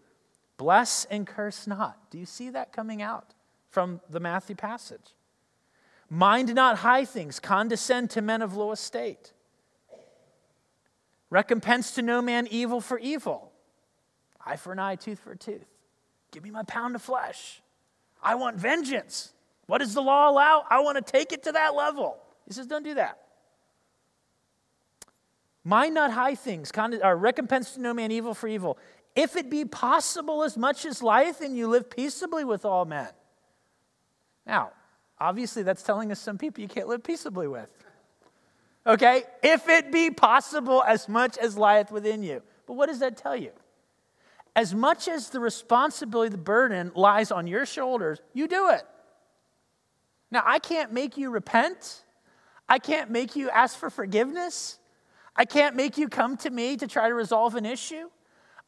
Bless 0.58 1.06
and 1.06 1.28
curse 1.28 1.68
not. 1.68 1.98
Do 2.10 2.18
you 2.18 2.26
see 2.26 2.50
that 2.52 2.72
coming 2.72 3.02
out 3.02 3.34
from 3.70 4.02
the 4.10 4.20
Matthew 4.20 4.56
passage? 4.56 5.14
Mind 6.10 6.54
not 6.54 6.78
high 6.78 7.04
things, 7.04 7.40
condescend 7.40 8.10
to 8.12 8.22
men 8.22 8.42
of 8.42 8.56
low 8.56 8.72
estate. 8.72 9.34
Recompense 11.30 11.92
to 11.96 12.02
no 12.02 12.22
man 12.22 12.48
evil 12.50 12.80
for 12.80 13.00
evil. 13.00 13.52
Eye 14.46 14.56
for 14.56 14.72
an 14.72 14.80
eye, 14.80 14.96
tooth 14.96 15.20
for 15.20 15.32
a 15.32 15.38
tooth. 15.38 15.66
Give 16.32 16.44
me 16.44 16.52
my 16.52 16.64
pound 16.64 16.96
of 16.96 17.02
flesh. 17.02 17.62
I 18.22 18.36
want 18.36 18.58
vengeance. 18.58 19.34
What 19.66 19.80
does 19.80 19.94
the 19.94 20.02
law 20.02 20.30
allow? 20.30 20.64
I 20.70 20.82
want 20.82 21.04
to 21.04 21.12
take 21.12 21.32
it 21.32 21.44
to 21.44 21.52
that 21.54 21.76
level. 21.76 22.18
He 22.48 22.54
says, 22.54 22.68
don't 22.68 22.84
do 22.84 22.94
that. 22.94 23.20
Mind 25.64 25.96
not 25.96 26.12
high 26.12 26.36
things, 26.36 26.72
recompense 26.76 27.72
to 27.72 27.82
no 27.82 27.92
man 27.92 28.12
evil 28.12 28.36
for 28.36 28.48
evil. 28.48 28.78
If 29.16 29.36
it 29.38 29.50
be 29.50 29.64
possible 29.66 30.44
as 30.44 30.58
much 30.58 30.86
as 30.86 31.02
life, 31.02 31.40
and 31.42 31.56
you 31.56 31.68
live 31.68 31.90
peaceably 31.90 32.44
with 32.44 32.66
all 32.66 32.86
men. 32.86 33.10
Now, 34.46 34.72
obviously, 35.20 35.64
that's 35.64 35.84
telling 35.84 36.12
us 36.12 36.20
some 36.20 36.38
people 36.38 36.62
you 36.62 36.68
can't 36.68 36.88
live 36.88 37.04
peaceably 37.04 37.48
with. 37.48 37.72
Okay? 38.86 39.24
If 39.42 39.68
it 39.70 39.92
be 39.92 40.12
possible 40.12 40.84
as 40.84 41.08
much 41.08 41.38
as 41.38 41.58
lieth 41.58 41.92
within 41.92 42.24
you. 42.24 42.44
But 42.68 42.74
what 42.74 42.88
does 42.88 43.00
that 43.00 43.18
tell 43.18 43.36
you? 43.36 43.52
As 44.56 44.74
much 44.74 45.08
as 45.08 45.30
the 45.30 45.40
responsibility, 45.40 46.30
the 46.30 46.38
burden 46.38 46.92
lies 46.96 47.32
on 47.32 47.48
your 47.48 47.66
shoulders, 47.66 48.22
you 48.34 48.48
do 48.48 48.70
it. 48.70 48.84
Now, 50.32 50.44
I 50.46 50.60
can't 50.60 50.92
make 50.92 51.18
you 51.18 51.30
repent. 51.30 52.04
I 52.68 52.80
can't 52.80 53.12
make 53.12 53.36
you 53.36 53.50
ask 53.50 53.78
for 53.78 53.90
forgiveness. 53.90 54.80
I 55.36 55.46
can't 55.46 55.76
make 55.76 55.98
you 55.98 56.08
come 56.08 56.38
to 56.38 56.50
me 56.50 56.78
to 56.78 56.88
try 56.88 57.10
to 57.10 57.14
resolve 57.14 57.56
an 57.56 57.66
issue. 57.66 58.10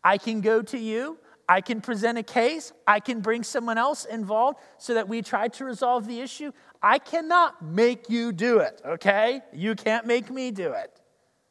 I 0.07 0.17
can 0.17 0.39
go 0.39 0.61
to 0.61 0.77
you. 0.77 1.17
I 1.49 1.59
can 1.59 1.81
present 1.81 2.17
a 2.17 2.23
case. 2.23 2.71
I 2.87 3.01
can 3.01 3.19
bring 3.19 3.43
someone 3.43 3.77
else 3.77 4.05
involved 4.05 4.59
so 4.77 4.93
that 4.93 5.09
we 5.09 5.21
try 5.21 5.49
to 5.49 5.65
resolve 5.65 6.07
the 6.07 6.21
issue. 6.21 6.53
I 6.81 6.97
cannot 6.97 7.61
make 7.61 8.09
you 8.09 8.31
do 8.31 8.59
it, 8.59 8.81
okay? 8.85 9.41
You 9.51 9.75
can't 9.75 10.05
make 10.05 10.29
me 10.29 10.51
do 10.51 10.71
it. 10.71 11.01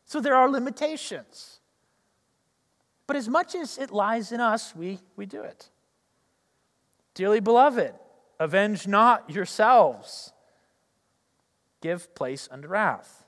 So 0.06 0.22
there 0.22 0.34
are 0.34 0.48
limitations. 0.48 1.60
But 3.06 3.16
as 3.16 3.28
much 3.28 3.54
as 3.54 3.76
it 3.76 3.90
lies 3.90 4.32
in 4.32 4.40
us, 4.40 4.74
we, 4.74 5.00
we 5.16 5.26
do 5.26 5.42
it. 5.42 5.68
Dearly 7.12 7.40
beloved, 7.40 7.92
avenge 8.40 8.86
not 8.88 9.28
yourselves, 9.28 10.32
give 11.82 12.14
place 12.14 12.48
unto 12.50 12.68
wrath. 12.68 13.26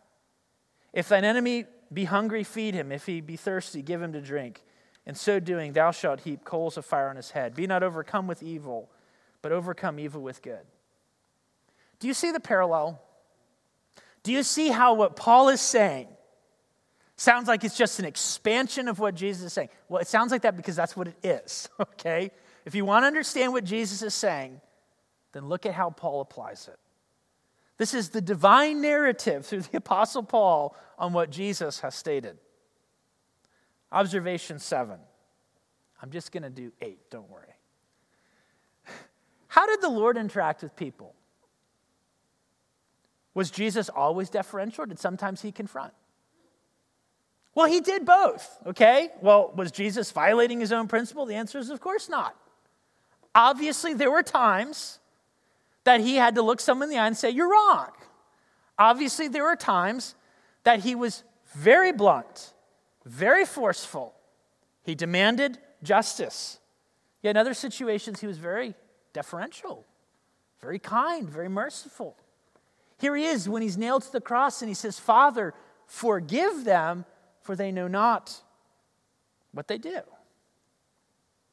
If 0.94 1.10
thine 1.10 1.24
enemy 1.24 1.66
be 1.92 2.04
hungry, 2.04 2.44
feed 2.44 2.72
him. 2.72 2.92
If 2.92 3.04
he 3.04 3.20
be 3.20 3.36
thirsty, 3.36 3.82
give 3.82 4.00
him 4.00 4.14
to 4.14 4.22
drink. 4.22 4.62
In 5.08 5.14
so 5.14 5.40
doing, 5.40 5.72
thou 5.72 5.90
shalt 5.90 6.20
heap 6.20 6.44
coals 6.44 6.76
of 6.76 6.84
fire 6.84 7.08
on 7.08 7.16
his 7.16 7.30
head. 7.30 7.54
Be 7.54 7.66
not 7.66 7.82
overcome 7.82 8.26
with 8.26 8.42
evil, 8.42 8.90
but 9.40 9.52
overcome 9.52 9.98
evil 9.98 10.20
with 10.20 10.42
good. 10.42 10.60
Do 11.98 12.06
you 12.06 12.14
see 12.14 12.30
the 12.30 12.40
parallel? 12.40 13.00
Do 14.22 14.32
you 14.32 14.42
see 14.42 14.68
how 14.68 14.92
what 14.92 15.16
Paul 15.16 15.48
is 15.48 15.62
saying 15.62 16.08
sounds 17.16 17.48
like 17.48 17.64
it's 17.64 17.76
just 17.76 17.98
an 17.98 18.04
expansion 18.04 18.86
of 18.86 18.98
what 18.98 19.14
Jesus 19.14 19.46
is 19.46 19.52
saying? 19.54 19.70
Well, 19.88 20.02
it 20.02 20.08
sounds 20.08 20.30
like 20.30 20.42
that 20.42 20.56
because 20.56 20.76
that's 20.76 20.94
what 20.94 21.08
it 21.08 21.16
is, 21.24 21.70
okay? 21.80 22.30
If 22.66 22.74
you 22.74 22.84
want 22.84 23.04
to 23.04 23.06
understand 23.06 23.54
what 23.54 23.64
Jesus 23.64 24.02
is 24.02 24.12
saying, 24.12 24.60
then 25.32 25.48
look 25.48 25.64
at 25.64 25.72
how 25.72 25.88
Paul 25.88 26.20
applies 26.20 26.68
it. 26.68 26.78
This 27.78 27.94
is 27.94 28.10
the 28.10 28.20
divine 28.20 28.82
narrative 28.82 29.46
through 29.46 29.62
the 29.62 29.76
Apostle 29.78 30.22
Paul 30.22 30.76
on 30.98 31.14
what 31.14 31.30
Jesus 31.30 31.80
has 31.80 31.94
stated. 31.94 32.36
Observation 33.90 34.58
seven. 34.58 34.98
I'm 36.02 36.10
just 36.10 36.30
going 36.32 36.42
to 36.42 36.50
do 36.50 36.72
eight, 36.80 37.10
don't 37.10 37.28
worry. 37.30 37.54
How 39.48 39.66
did 39.66 39.80
the 39.80 39.88
Lord 39.88 40.16
interact 40.16 40.62
with 40.62 40.76
people? 40.76 41.14
Was 43.34 43.50
Jesus 43.50 43.88
always 43.88 44.30
deferential, 44.30 44.86
did 44.86 44.98
sometimes 44.98 45.42
he 45.42 45.52
confront? 45.52 45.92
Well, 47.54 47.66
he 47.66 47.80
did 47.80 48.04
both, 48.04 48.58
okay? 48.66 49.10
Well, 49.20 49.52
was 49.56 49.72
Jesus 49.72 50.12
violating 50.12 50.60
his 50.60 50.72
own 50.72 50.86
principle? 50.86 51.26
The 51.26 51.34
answer 51.34 51.58
is, 51.58 51.70
of 51.70 51.80
course 51.80 52.08
not. 52.08 52.36
Obviously, 53.34 53.94
there 53.94 54.10
were 54.10 54.22
times 54.22 55.00
that 55.84 56.00
he 56.00 56.16
had 56.16 56.34
to 56.36 56.42
look 56.42 56.60
someone 56.60 56.88
in 56.88 56.94
the 56.94 57.00
eye 57.00 57.06
and 57.06 57.16
say, 57.16 57.30
You're 57.30 57.50
wrong. 57.50 57.90
Obviously, 58.78 59.28
there 59.28 59.44
were 59.44 59.56
times 59.56 60.14
that 60.64 60.80
he 60.80 60.94
was 60.94 61.24
very 61.54 61.92
blunt, 61.92 62.52
very 63.08 63.44
forceful. 63.44 64.14
He 64.82 64.94
demanded 64.94 65.58
justice. 65.82 66.58
Yet 67.22 67.30
in 67.30 67.36
other 67.36 67.54
situations, 67.54 68.20
he 68.20 68.26
was 68.26 68.38
very 68.38 68.74
deferential, 69.12 69.84
very 70.60 70.78
kind, 70.78 71.28
very 71.28 71.48
merciful. 71.48 72.16
Here 72.98 73.14
he 73.16 73.24
is 73.24 73.48
when 73.48 73.62
he's 73.62 73.78
nailed 73.78 74.02
to 74.02 74.12
the 74.12 74.20
cross 74.20 74.62
and 74.62 74.68
he 74.68 74.74
says, 74.74 74.98
Father, 74.98 75.54
forgive 75.86 76.64
them, 76.64 77.04
for 77.42 77.56
they 77.56 77.72
know 77.72 77.88
not 77.88 78.42
what 79.52 79.68
they 79.68 79.78
do. 79.78 80.00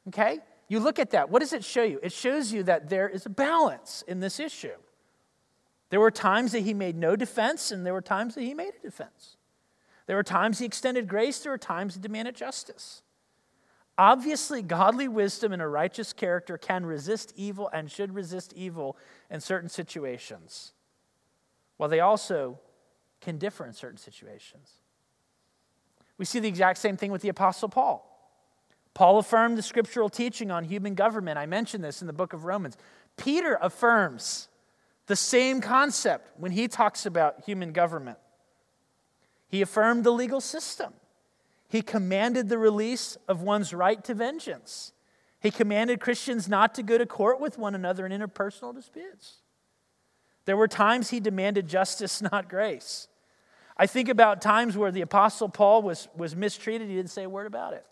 Okay? 0.08 0.40
You 0.68 0.80
look 0.80 1.00
at 1.00 1.12
that. 1.12 1.30
What 1.30 1.40
does 1.40 1.54
it 1.54 1.64
show 1.64 1.84
you? 1.84 2.00
It 2.04 2.12
shows 2.12 2.52
you 2.52 2.64
that 2.64 2.90
there 2.90 3.08
is 3.08 3.26
a 3.26 3.30
balance 3.30 4.04
in 4.08 4.20
this 4.20 4.40
issue. 4.40 4.76
There 5.90 6.00
were 6.00 6.12
times 6.12 6.52
that 6.52 6.62
he 6.62 6.74
made 6.74 6.96
no 6.96 7.16
defense, 7.16 7.72
and 7.72 7.86
there 7.86 7.94
were 7.94 8.02
times 8.02 8.36
that 8.36 8.42
he 8.42 8.54
made 8.54 8.74
a 8.80 8.82
defense. 8.82 9.38
There 10.08 10.16
were 10.16 10.24
times 10.24 10.60
he 10.60 10.66
extended 10.66 11.08
grace, 11.08 11.40
there 11.40 11.52
were 11.52 11.58
times 11.58 11.96
he 11.96 12.02
demanded 12.02 12.36
justice. 12.36 13.02
Obviously, 13.98 14.62
godly 14.62 15.08
wisdom 15.08 15.54
and 15.54 15.62
a 15.62 15.68
righteous 15.68 16.12
character 16.12 16.58
can 16.58 16.86
resist 16.86 17.34
evil 17.36 17.70
and 17.72 17.90
should 17.90 18.14
resist 18.14 18.54
evil 18.54 18.98
in 19.32 19.40
certain 19.40 19.70
situations, 19.70 20.74
while 21.78 21.90
they 21.90 22.02
also 22.02 22.60
can 23.22 23.38
differ 23.38 23.66
in 23.66 23.74
certain 23.74 23.98
situations. 23.98 24.74
We 26.18 26.26
see 26.26 26.40
the 26.40 26.48
exact 26.48 26.80
same 26.80 26.98
thing 26.98 27.12
with 27.12 27.22
the 27.22 27.30
Apostle 27.30 27.70
Paul. 27.70 28.12
Paul 28.94 29.18
affirmed 29.18 29.58
the 29.58 29.62
scriptural 29.62 30.10
teaching 30.10 30.52
on 30.52 30.64
human 30.64 30.96
government. 30.96 31.38
I 31.38 31.46
mentioned 31.46 31.84
this 31.84 32.02
in 32.02 32.08
the 32.08 32.14
book 32.14 32.34
of 32.34 32.46
Romans. 32.46 32.78
Peter 33.18 33.58
affirms 33.62 34.48
the 35.08 35.16
same 35.16 35.62
concept 35.62 36.32
when 36.40 36.52
he 36.52 36.68
talks 36.68 37.06
about 37.06 37.44
human 37.46 37.72
government. 37.72 38.18
He 39.48 39.62
affirmed 39.62 40.04
the 40.04 40.12
legal 40.12 40.42
system. 40.42 40.94
He 41.68 41.82
commanded 41.82 42.50
the 42.50 42.58
release 42.58 43.18
of 43.28 43.42
one's 43.42 43.74
right 43.74 44.04
to 44.06 44.14
vengeance. 44.14 44.94
He 45.40 45.52
commanded 45.52 46.00
Christians 46.00 46.48
not 46.48 46.74
to 46.76 46.84
go 46.84 46.98
to 46.98 47.06
court 47.06 47.40
with 47.40 47.58
one 47.58 47.76
another 47.76 48.06
in 48.06 48.12
interpersonal 48.12 48.74
disputes. 48.74 49.38
There 50.46 50.58
were 50.58 50.68
times 50.68 51.10
he 51.10 51.20
demanded 51.20 51.68
justice, 51.68 52.22
not 52.32 52.50
grace. 52.50 53.08
I 53.78 53.88
think 53.88 54.10
about 54.10 54.42
times 54.42 54.78
where 54.78 54.92
the 54.92 55.02
Apostle 55.02 55.50
Paul 55.50 55.82
was, 55.82 56.08
was 56.16 56.36
mistreated, 56.36 56.88
he 56.88 56.96
didn't 56.96 57.12
say 57.12 57.24
a 57.24 57.30
word 57.30 57.48
about 57.48 57.74
it. 57.74 57.86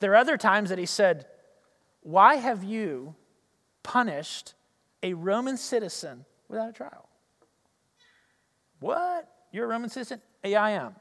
There 0.00 0.12
are 0.12 0.16
other 0.16 0.36
times 0.36 0.70
that 0.70 0.78
he 0.78 0.86
said, 0.86 1.26
Why 2.02 2.36
have 2.36 2.64
you 2.64 3.14
punished 3.82 4.54
a 5.02 5.14
Roman 5.14 5.56
citizen 5.56 6.24
without 6.48 6.70
a 6.70 6.72
trial? 6.72 7.08
What? 8.80 9.28
You're 9.52 9.66
a 9.66 9.68
Roman 9.68 9.90
citizen? 9.90 10.20
Yeah, 10.44 10.62
I 10.62 10.70
am. 10.70 10.94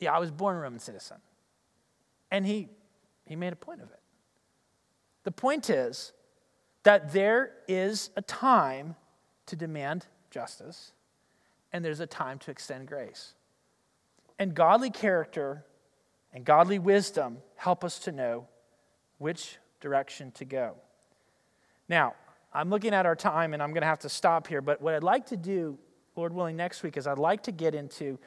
Yeah, 0.00 0.12
I 0.12 0.18
was 0.18 0.30
born 0.30 0.56
a 0.56 0.60
Roman 0.60 0.80
citizen. 0.80 1.16
And 2.30 2.44
he, 2.44 2.68
he 3.26 3.36
made 3.36 3.52
a 3.52 3.56
point 3.56 3.80
of 3.80 3.90
it. 3.90 4.00
The 5.22 5.30
point 5.30 5.70
is 5.70 6.12
that 6.82 7.12
there 7.12 7.52
is 7.66 8.10
a 8.16 8.22
time 8.22 8.96
to 9.46 9.56
demand 9.56 10.06
justice, 10.30 10.92
and 11.72 11.84
there's 11.84 12.00
a 12.00 12.06
time 12.06 12.38
to 12.40 12.50
extend 12.50 12.88
grace. 12.88 13.34
And 14.38 14.54
godly 14.54 14.90
character 14.90 15.64
and 16.32 16.44
godly 16.44 16.78
wisdom 16.78 17.38
help 17.56 17.84
us 17.84 17.98
to 18.00 18.12
know 18.12 18.46
which 19.18 19.58
direction 19.80 20.32
to 20.32 20.44
go. 20.44 20.74
Now, 21.88 22.14
I'm 22.52 22.70
looking 22.70 22.94
at 22.94 23.06
our 23.06 23.16
time 23.16 23.54
and 23.54 23.62
I'm 23.62 23.70
going 23.70 23.82
to 23.82 23.86
have 23.86 24.00
to 24.00 24.08
stop 24.08 24.46
here, 24.46 24.60
but 24.60 24.80
what 24.80 24.94
I'd 24.94 25.02
like 25.02 25.26
to 25.26 25.36
do, 25.36 25.78
Lord 26.16 26.32
willing, 26.32 26.56
next 26.56 26.82
week 26.82 26.96
is 26.96 27.06
I'd 27.06 27.18
like 27.18 27.42
to 27.44 27.52
get 27.52 27.74
into 27.74 28.18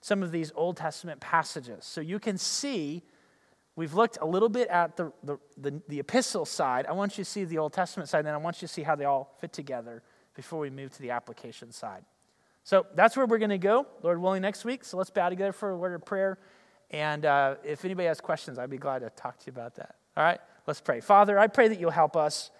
some 0.00 0.22
of 0.22 0.32
these 0.32 0.52
Old 0.54 0.76
Testament 0.76 1.20
passages. 1.20 1.84
So 1.84 2.00
you 2.00 2.18
can 2.18 2.38
see, 2.38 3.02
we've 3.74 3.94
looked 3.94 4.18
a 4.20 4.26
little 4.26 4.48
bit 4.48 4.68
at 4.68 4.96
the, 4.96 5.12
the, 5.22 5.38
the, 5.56 5.82
the 5.88 6.00
epistle 6.00 6.44
side. 6.44 6.86
I 6.86 6.92
want 6.92 7.18
you 7.18 7.24
to 7.24 7.30
see 7.30 7.44
the 7.44 7.58
Old 7.58 7.72
Testament 7.72 8.08
side, 8.08 8.18
and 8.18 8.28
then 8.28 8.34
I 8.34 8.38
want 8.38 8.62
you 8.62 8.68
to 8.68 8.72
see 8.72 8.82
how 8.82 8.94
they 8.94 9.04
all 9.04 9.34
fit 9.40 9.52
together 9.52 10.02
before 10.34 10.60
we 10.60 10.70
move 10.70 10.92
to 10.94 11.02
the 11.02 11.10
application 11.10 11.72
side. 11.72 12.04
So 12.62 12.86
that's 12.94 13.16
where 13.16 13.26
we're 13.26 13.38
going 13.38 13.50
to 13.50 13.58
go, 13.58 13.86
Lord 14.02 14.20
willing, 14.20 14.42
next 14.42 14.64
week. 14.64 14.84
So 14.84 14.96
let's 14.96 15.10
bow 15.10 15.28
together 15.28 15.52
for 15.52 15.70
a 15.70 15.76
word 15.76 15.94
of 15.94 16.04
prayer. 16.04 16.38
And 16.90 17.24
uh, 17.24 17.56
if 17.64 17.84
anybody 17.84 18.08
has 18.08 18.20
questions, 18.20 18.58
I'd 18.58 18.70
be 18.70 18.76
glad 18.78 19.00
to 19.00 19.10
talk 19.10 19.38
to 19.38 19.46
you 19.46 19.52
about 19.52 19.76
that. 19.76 19.96
All 20.16 20.24
right, 20.24 20.40
let's 20.66 20.80
pray. 20.80 21.00
Father, 21.00 21.38
I 21.38 21.46
pray 21.46 21.68
that 21.68 21.78
you'll 21.78 21.90
help 21.90 22.16
us 22.16 22.50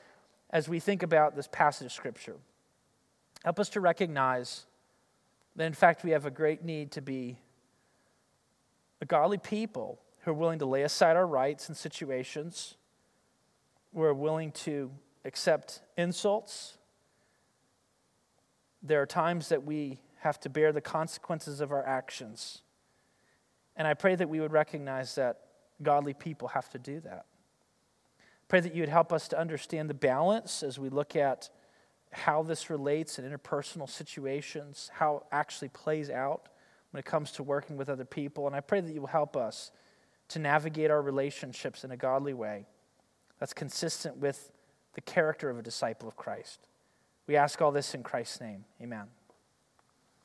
as 0.51 0.69
we 0.69 0.81
think 0.81 1.03
about 1.03 1.35
this 1.35 1.49
passage 1.51 1.87
of 1.87 1.93
Scripture. 1.93 2.37
Help 3.45 3.61
us 3.61 3.69
to 3.71 3.81
recognize 3.81 4.67
that, 5.57 5.65
in 5.65 5.73
fact, 5.73 6.05
we 6.05 6.11
have 6.11 6.27
a 6.27 6.31
great 6.31 6.63
need 6.65 6.93
to 6.93 7.01
be 7.01 7.39
a 9.01 9.07
godly 9.07 9.39
people 9.39 10.01
who 10.21 10.31
are 10.31 10.35
willing 10.35 10.59
to 10.59 10.67
lay 10.67 10.83
aside 10.83 11.17
our 11.17 11.27
rights 11.27 11.69
and 11.69 11.77
situations, 11.77 12.77
who 13.95 14.03
are 14.03 14.15
willing 14.15 14.53
to 14.53 14.91
accept 15.25 15.83
insults. 15.97 16.79
There 18.83 19.01
are 19.01 19.07
times 19.07 19.49
that 19.49 19.65
we 19.65 19.99
have 20.21 20.39
to 20.41 20.49
bear 20.49 20.73
the 20.73 20.81
consequences 20.81 21.61
of 21.61 21.73
our 21.73 21.87
actions. 21.87 22.63
And 23.77 23.87
I 23.87 23.95
pray 23.95 24.15
that 24.15 24.29
we 24.29 24.41
would 24.41 24.53
recognize 24.53 25.15
that 25.17 25.41
godly 25.83 26.15
people 26.15 26.49
have 26.49 26.69
to 26.71 26.79
do 26.79 27.01
that. 27.01 27.27
Pray 28.49 28.61
that 28.61 28.75
you 28.75 28.83
would 28.83 28.89
help 28.89 29.13
us 29.13 29.29
to 29.29 29.39
understand 29.39 29.91
the 29.91 29.95
balance 29.95 30.63
as 30.63 30.79
we 30.79 30.89
look 30.89 31.17
at 31.17 31.51
how 32.13 32.43
this 32.43 32.71
relates 32.71 33.19
in 33.19 33.31
interpersonal 33.31 33.89
situations, 33.89 34.91
how 34.95 35.17
it 35.17 35.23
actually 35.33 35.69
plays 35.69 36.11
out 36.11 36.49
when 36.91 36.99
it 36.99 37.05
comes 37.05 37.33
to 37.33 37.43
working 37.43 37.77
with 37.77 37.89
other 37.89 38.05
people. 38.05 38.47
And 38.47 38.57
I 38.57 38.61
pray 38.61 38.81
that 38.81 38.93
you 38.93 39.01
will 39.01 39.09
help 39.09 39.37
us 39.37 39.71
to 40.29 40.39
navigate 40.39 40.91
our 40.91 41.03
relationships 41.03 41.85
in 41.85 41.91
a 41.91 41.97
godly 41.97 42.35
way 42.35 42.67
that's 43.39 43.53
consistent 43.53 44.17
with 44.17 44.51
the 44.95 45.01
character 45.01 45.51
of 45.51 45.59
a 45.59 45.63
disciple 45.63 46.09
of 46.09 46.17
Christ. 46.17 46.67
We 47.27 47.37
ask 47.37 47.61
all 47.61 47.73
this 47.73 47.95
in 47.95 48.03
Christ's 48.03 48.41
name. 48.41 48.65
Amen. 48.81 49.07